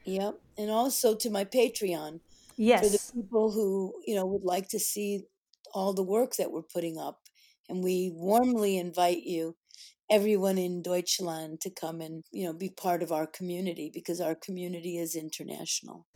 Yep. 0.04 0.34
And 0.58 0.70
also 0.70 1.14
to 1.16 1.30
my 1.30 1.44
Patreon. 1.44 2.20
Yes. 2.56 2.84
For 2.84 2.88
the 2.92 3.22
people 3.22 3.50
who, 3.50 3.94
you 4.06 4.14
know, 4.14 4.26
would 4.26 4.44
like 4.44 4.68
to 4.68 4.78
see 4.78 5.24
all 5.72 5.92
the 5.92 6.04
work 6.04 6.36
that 6.36 6.52
we're 6.52 6.62
putting 6.62 6.98
up. 6.98 7.20
And 7.68 7.82
we 7.82 8.10
warmly 8.14 8.78
invite 8.78 9.24
you 9.24 9.56
everyone 10.10 10.58
in 10.58 10.82
Deutschland 10.82 11.60
to 11.62 11.70
come 11.70 12.00
and 12.00 12.24
you 12.30 12.44
know 12.46 12.52
be 12.52 12.70
part 12.70 13.02
of 13.02 13.12
our 13.12 13.26
community 13.26 13.90
because 13.92 14.20
our 14.20 14.34
community 14.34 14.98
is 14.98 15.14
international. 15.16 16.06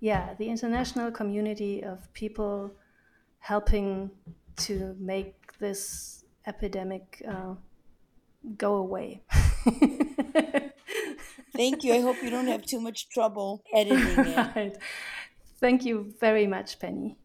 Yeah, 0.00 0.34
the 0.38 0.48
international 0.48 1.10
community 1.10 1.82
of 1.82 2.12
people 2.12 2.72
helping 3.40 4.10
to 4.56 4.94
make 4.98 5.58
this 5.58 6.24
epidemic 6.46 7.22
uh, 7.28 7.54
go 8.56 8.74
away. 8.76 9.22
Thank 11.56 11.82
you. 11.82 11.94
I 11.94 12.00
hope 12.00 12.22
you 12.22 12.30
don't 12.30 12.46
have 12.46 12.62
too 12.62 12.80
much 12.80 13.08
trouble 13.10 13.62
editing 13.74 14.26
it. 14.26 14.36
Right. 14.56 14.76
Thank 15.60 15.84
you 15.84 16.14
very 16.20 16.46
much, 16.46 16.78
Penny. 16.78 17.18